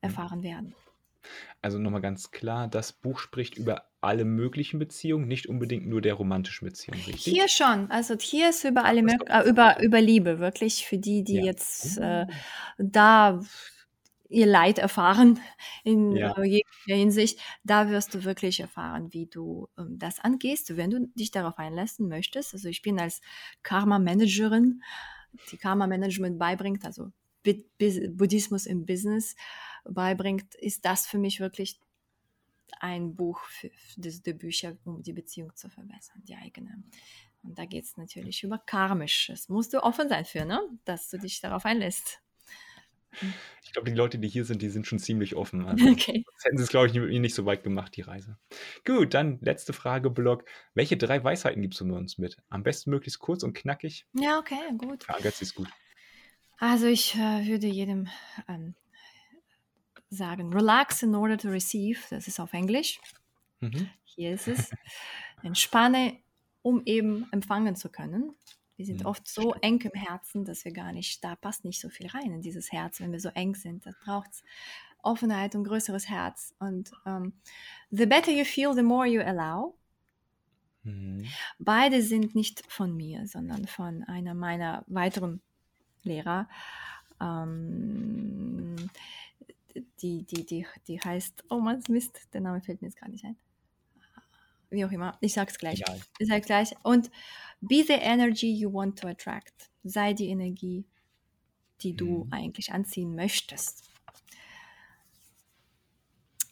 erfahren 0.00 0.40
mhm. 0.40 0.44
werden. 0.44 0.74
Also 1.60 1.78
nochmal 1.78 2.00
ganz 2.00 2.32
klar, 2.32 2.66
das 2.66 2.92
Buch 2.92 3.18
spricht 3.18 3.56
über 3.56 3.84
alle 4.00 4.24
möglichen 4.24 4.80
Beziehungen, 4.80 5.28
nicht 5.28 5.46
unbedingt 5.46 5.86
nur 5.86 6.00
der 6.00 6.14
romantischen 6.14 6.66
Beziehung, 6.66 6.98
richtig? 6.98 7.22
Hier 7.22 7.48
schon. 7.48 7.88
Also 7.90 8.16
hier 8.18 8.50
ist 8.50 8.64
über 8.64 8.84
alle 8.84 9.00
äh, 9.00 9.48
über, 9.48 9.80
über 9.80 10.00
Liebe, 10.00 10.40
wirklich 10.40 10.84
für 10.84 10.98
die, 10.98 11.22
die 11.22 11.36
ja. 11.36 11.44
jetzt 11.44 11.98
äh, 11.98 12.26
oh. 12.28 12.32
da 12.78 13.40
ihr 14.32 14.46
Leid 14.46 14.78
erfahren 14.78 15.40
in 15.84 16.16
ja. 16.16 16.36
äh, 16.36 16.44
jeglicher 16.44 16.96
Hinsicht. 16.96 17.40
Da 17.64 17.88
wirst 17.90 18.14
du 18.14 18.24
wirklich 18.24 18.60
erfahren, 18.60 19.12
wie 19.12 19.26
du 19.26 19.68
ähm, 19.78 19.98
das 19.98 20.20
angehst, 20.20 20.76
wenn 20.76 20.90
du 20.90 21.06
dich 21.14 21.30
darauf 21.30 21.58
einlassen 21.58 22.08
möchtest. 22.08 22.54
Also 22.54 22.68
ich 22.68 22.82
bin 22.82 22.98
als 22.98 23.20
Karma-Managerin, 23.62 24.82
die 25.50 25.58
Karma-Management 25.58 26.38
beibringt, 26.38 26.84
also 26.84 27.12
Buddhismus 27.44 28.66
im 28.66 28.86
Business 28.86 29.34
beibringt, 29.84 30.54
ist 30.54 30.84
das 30.84 31.06
für 31.06 31.18
mich 31.18 31.40
wirklich 31.40 31.80
ein 32.80 33.14
Buch 33.14 33.40
für, 33.44 33.70
für 33.70 34.00
die 34.00 34.32
Bücher, 34.32 34.76
um 34.84 35.02
die 35.02 35.12
Beziehung 35.12 35.54
zu 35.54 35.68
verbessern, 35.68 36.22
die 36.24 36.36
eigene. 36.36 36.82
Und 37.42 37.58
da 37.58 37.64
geht 37.64 37.84
es 37.84 37.96
natürlich 37.96 38.42
über 38.44 38.58
Karmisch. 38.58 39.26
Das 39.26 39.48
musst 39.48 39.72
du 39.72 39.82
offen 39.82 40.08
sein 40.08 40.24
für, 40.24 40.44
ne? 40.44 40.60
dass 40.84 41.10
du 41.10 41.18
dich 41.18 41.40
darauf 41.40 41.64
einlässt. 41.64 42.21
Ich 43.62 43.72
glaube, 43.72 43.90
die 43.90 43.96
Leute, 43.96 44.18
die 44.18 44.28
hier 44.28 44.44
sind, 44.44 44.62
die 44.62 44.68
sind 44.68 44.86
schon 44.86 44.98
ziemlich 44.98 45.34
offen. 45.34 45.66
Also, 45.66 45.86
okay. 45.88 46.24
Das 46.34 46.44
hätten 46.44 46.58
sie 46.58 46.64
es, 46.64 46.68
glaube 46.68 46.86
ich, 46.88 46.92
nicht, 46.92 47.20
nicht 47.20 47.34
so 47.34 47.46
weit 47.46 47.62
gemacht, 47.62 47.96
die 47.96 48.02
Reise. 48.02 48.36
Gut, 48.84 49.14
dann 49.14 49.38
letzte 49.40 49.72
Frage, 49.72 50.10
Blog. 50.10 50.44
Welche 50.74 50.96
drei 50.96 51.22
Weisheiten 51.22 51.62
gibst 51.62 51.80
du 51.80 51.84
uns 51.84 52.18
mit? 52.18 52.36
Am 52.48 52.62
besten 52.62 52.90
möglichst 52.90 53.20
kurz 53.20 53.42
und 53.42 53.54
knackig. 53.54 54.06
Ja, 54.14 54.38
okay, 54.38 54.60
gut. 54.76 55.06
Ja, 55.08 55.16
das 55.22 55.40
ist 55.42 55.54
gut. 55.54 55.68
Also 56.58 56.86
ich 56.86 57.14
äh, 57.16 57.46
würde 57.46 57.66
jedem 57.66 58.08
ähm, 58.48 58.74
sagen, 60.10 60.52
relax 60.52 61.02
in 61.02 61.14
order 61.14 61.38
to 61.38 61.48
receive. 61.48 61.98
Das 62.10 62.28
ist 62.28 62.38
auf 62.38 62.52
Englisch. 62.52 63.00
Mhm. 63.60 63.88
Hier 64.04 64.34
ist 64.34 64.48
es. 64.48 64.70
Entspanne, 65.42 66.18
um 66.62 66.82
eben 66.84 67.26
empfangen 67.32 67.74
zu 67.74 67.88
können. 67.88 68.34
Wir 68.76 68.86
sind 68.86 69.00
mhm. 69.00 69.06
oft 69.06 69.28
so 69.28 69.54
eng 69.60 69.80
im 69.80 69.98
Herzen, 69.98 70.44
dass 70.44 70.64
wir 70.64 70.72
gar 70.72 70.92
nicht, 70.92 71.22
da 71.22 71.36
passt 71.36 71.64
nicht 71.64 71.80
so 71.80 71.88
viel 71.88 72.08
rein 72.08 72.32
in 72.32 72.42
dieses 72.42 72.72
Herz, 72.72 73.00
wenn 73.00 73.12
wir 73.12 73.20
so 73.20 73.28
eng 73.30 73.54
sind. 73.54 73.86
Da 73.86 73.92
braucht 74.04 74.30
es 74.30 74.42
Offenheit 75.02 75.54
und 75.54 75.64
größeres 75.64 76.08
Herz. 76.08 76.54
Und 76.58 76.92
um, 77.04 77.12
ähm, 77.12 77.32
the 77.90 78.06
better 78.06 78.32
you 78.32 78.44
feel, 78.44 78.74
the 78.74 78.82
more 78.82 79.06
you 79.06 79.20
allow. 79.20 79.74
Mhm. 80.84 81.26
Beide 81.58 82.02
sind 82.02 82.34
nicht 82.34 82.62
von 82.70 82.96
mir, 82.96 83.26
sondern 83.26 83.66
von 83.66 84.04
einer 84.04 84.34
meiner 84.34 84.84
weiteren 84.86 85.40
Lehrer. 86.02 86.48
Ähm, 87.20 88.76
die, 90.00 90.24
die, 90.24 90.44
die, 90.44 90.66
die 90.86 91.00
heißt, 91.00 91.44
oh 91.50 91.60
Mann, 91.60 91.82
Mist, 91.88 92.28
der 92.32 92.40
Name 92.40 92.60
fällt 92.60 92.82
mir 92.82 92.88
jetzt 92.88 93.00
gar 93.00 93.08
nicht 93.08 93.24
ein 93.24 93.36
wie 94.72 94.84
auch 94.84 94.90
immer. 94.90 95.16
Ich 95.20 95.34
sag's 95.34 95.58
gleich. 95.58 95.80
Egal. 95.80 96.00
Ich 96.18 96.28
sag's 96.28 96.46
gleich. 96.46 96.74
Und 96.82 97.10
be 97.60 97.84
the 97.86 97.94
energy 97.94 98.52
you 98.52 98.72
want 98.72 98.98
to 98.98 99.08
attract. 99.08 99.70
Sei 99.84 100.12
die 100.12 100.28
Energie, 100.28 100.84
die 101.80 101.94
du 101.94 102.24
mhm. 102.24 102.32
eigentlich 102.32 102.72
anziehen 102.72 103.14
möchtest. 103.14 103.84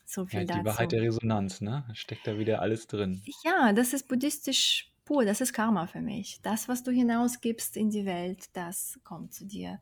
So 0.04 0.26
viel 0.26 0.40
ja, 0.40 0.44
die 0.44 0.52
dazu. 0.52 0.64
Wahrheit 0.64 0.92
der 0.92 1.02
Resonanz, 1.02 1.60
ne? 1.60 1.88
Steckt 1.94 2.26
da 2.26 2.36
wieder 2.36 2.60
alles 2.60 2.86
drin. 2.86 3.22
Ja, 3.44 3.72
das 3.72 3.92
ist 3.92 4.08
buddhistisch 4.08 4.90
pur, 5.04 5.24
das 5.24 5.40
ist 5.40 5.52
Karma 5.52 5.86
für 5.86 6.00
mich. 6.00 6.40
Das, 6.42 6.68
was 6.68 6.82
du 6.82 6.90
hinausgibst 6.90 7.76
in 7.76 7.90
die 7.90 8.04
Welt, 8.04 8.48
das 8.52 8.98
kommt 9.04 9.34
zu 9.34 9.44
dir 9.44 9.80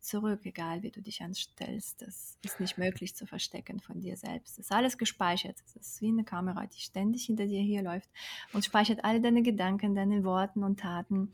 zurück, 0.00 0.40
egal 0.44 0.82
wie 0.82 0.90
du 0.90 1.00
dich 1.00 1.22
anstellst. 1.22 2.02
Das 2.02 2.38
ist 2.42 2.60
nicht 2.60 2.78
möglich 2.78 3.14
zu 3.14 3.26
verstecken 3.26 3.80
von 3.80 4.00
dir 4.00 4.16
selbst. 4.16 4.58
Das 4.58 4.66
ist 4.66 4.72
alles 4.72 4.98
gespeichert. 4.98 5.56
Das 5.60 5.76
ist 5.76 6.00
wie 6.00 6.08
eine 6.08 6.24
Kamera, 6.24 6.66
die 6.66 6.80
ständig 6.80 7.24
hinter 7.26 7.46
dir 7.46 7.60
hier 7.60 7.82
läuft 7.82 8.10
und 8.52 8.64
speichert 8.64 9.04
alle 9.04 9.20
deine 9.20 9.42
Gedanken, 9.42 9.94
deine 9.94 10.24
Worte 10.24 10.60
und 10.60 10.80
Taten. 10.80 11.32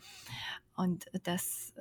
Und 0.75 1.07
das, 1.25 1.75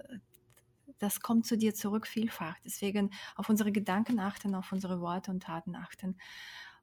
das 1.00 1.20
kommt 1.20 1.46
zu 1.46 1.58
dir 1.58 1.74
zurück 1.74 2.08
vielfach. 2.08 2.56
Deswegen 2.64 3.12
auf 3.36 3.50
unsere 3.50 3.72
Gedanken 3.72 4.20
achten, 4.20 4.56
auf 4.56 4.72
unsere 4.72 5.02
Worte 5.02 5.32
und 5.32 5.44
Taten 5.44 5.76
achten. 5.76 6.18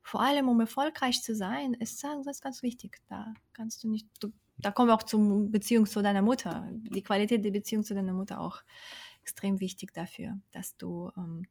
Vor 0.03 0.21
allem, 0.21 0.49
um 0.49 0.61
erfolgreich 0.61 1.23
zu 1.23 1.35
sein, 1.35 1.75
ist 1.75 2.05
das 2.25 2.41
ganz 2.41 2.63
wichtig. 2.63 3.01
Da 3.09 3.33
kannst 3.53 3.85
du 3.85 3.89
nicht, 3.89 4.09
du, 4.21 4.33
da 4.59 4.73
kommen 4.73 4.89
wir 4.89 4.95
auch 4.95 5.05
zur 5.05 5.49
Beziehung 5.49 5.87
zu 5.87 6.03
deiner 6.03 6.23
Mutter. 6.23 6.69
Die 6.73 7.03
Qualität 7.03 7.45
der 7.45 7.53
Beziehung 7.53 7.85
zu 7.85 7.95
deiner 7.95 8.13
Mutter 8.13 8.41
auch 8.41 8.63
extrem 9.23 9.61
wichtig 9.61 9.95
dafür, 9.95 10.39
dass 10.51 10.77
du 10.77 11.11
ähm, 11.17 11.47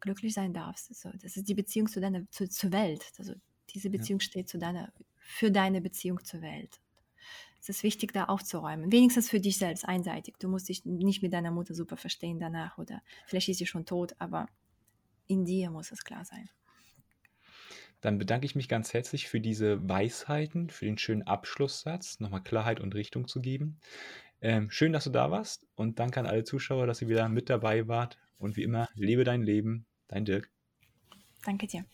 glücklich 0.00 0.34
sein 0.34 0.52
darfst. 0.52 0.90
Also, 0.90 1.10
das 1.18 1.36
ist 1.36 1.48
die 1.48 1.54
Beziehung 1.54 1.88
zu 1.88 2.00
deiner, 2.00 2.30
zu, 2.30 2.48
zur 2.48 2.72
Welt. 2.72 3.12
Also 3.18 3.34
diese 3.70 3.90
Beziehung 3.90 4.20
ja. 4.20 4.24
steht 4.24 4.48
zu 4.48 4.58
deiner, 4.58 4.92
für 5.18 5.50
deine 5.50 5.80
Beziehung 5.80 6.22
zur 6.24 6.42
Welt. 6.42 6.80
Es 7.60 7.68
ist 7.68 7.82
wichtig, 7.82 8.12
da 8.12 8.26
aufzuräumen. 8.26 8.92
Wenigstens 8.92 9.28
für 9.28 9.40
dich 9.40 9.58
selbst 9.58 9.84
einseitig. 9.84 10.36
Du 10.38 10.48
musst 10.48 10.68
dich 10.68 10.84
nicht 10.84 11.22
mit 11.22 11.32
deiner 11.32 11.50
Mutter 11.50 11.74
super 11.74 11.96
verstehen 11.96 12.38
danach 12.38 12.78
oder 12.78 13.02
vielleicht 13.26 13.48
ist 13.48 13.58
sie 13.58 13.66
schon 13.66 13.86
tot, 13.86 14.14
aber 14.18 14.48
in 15.26 15.44
dir 15.44 15.70
muss 15.70 15.90
es 15.90 16.04
klar 16.04 16.24
sein. 16.24 16.48
Dann 18.00 18.18
bedanke 18.18 18.46
ich 18.46 18.54
mich 18.54 18.68
ganz 18.68 18.92
herzlich 18.92 19.28
für 19.28 19.40
diese 19.40 19.88
Weisheiten, 19.88 20.70
für 20.70 20.84
den 20.84 20.98
schönen 20.98 21.22
Abschlusssatz, 21.22 22.20
nochmal 22.20 22.42
Klarheit 22.42 22.78
und 22.78 22.94
Richtung 22.94 23.26
zu 23.26 23.40
geben. 23.40 23.80
Ähm, 24.40 24.70
schön, 24.70 24.92
dass 24.92 25.04
du 25.04 25.10
da 25.10 25.30
warst 25.30 25.66
und 25.74 25.98
danke 25.98 26.20
an 26.20 26.26
alle 26.26 26.44
Zuschauer, 26.44 26.86
dass 26.86 27.02
ihr 27.02 27.08
wieder 27.08 27.28
mit 27.28 27.48
dabei 27.48 27.88
wart. 27.88 28.18
Und 28.38 28.56
wie 28.56 28.62
immer, 28.62 28.88
lebe 28.94 29.24
dein 29.24 29.42
Leben, 29.42 29.86
dein 30.08 30.24
Dirk. 30.24 30.50
Danke 31.44 31.66
dir. 31.66 31.84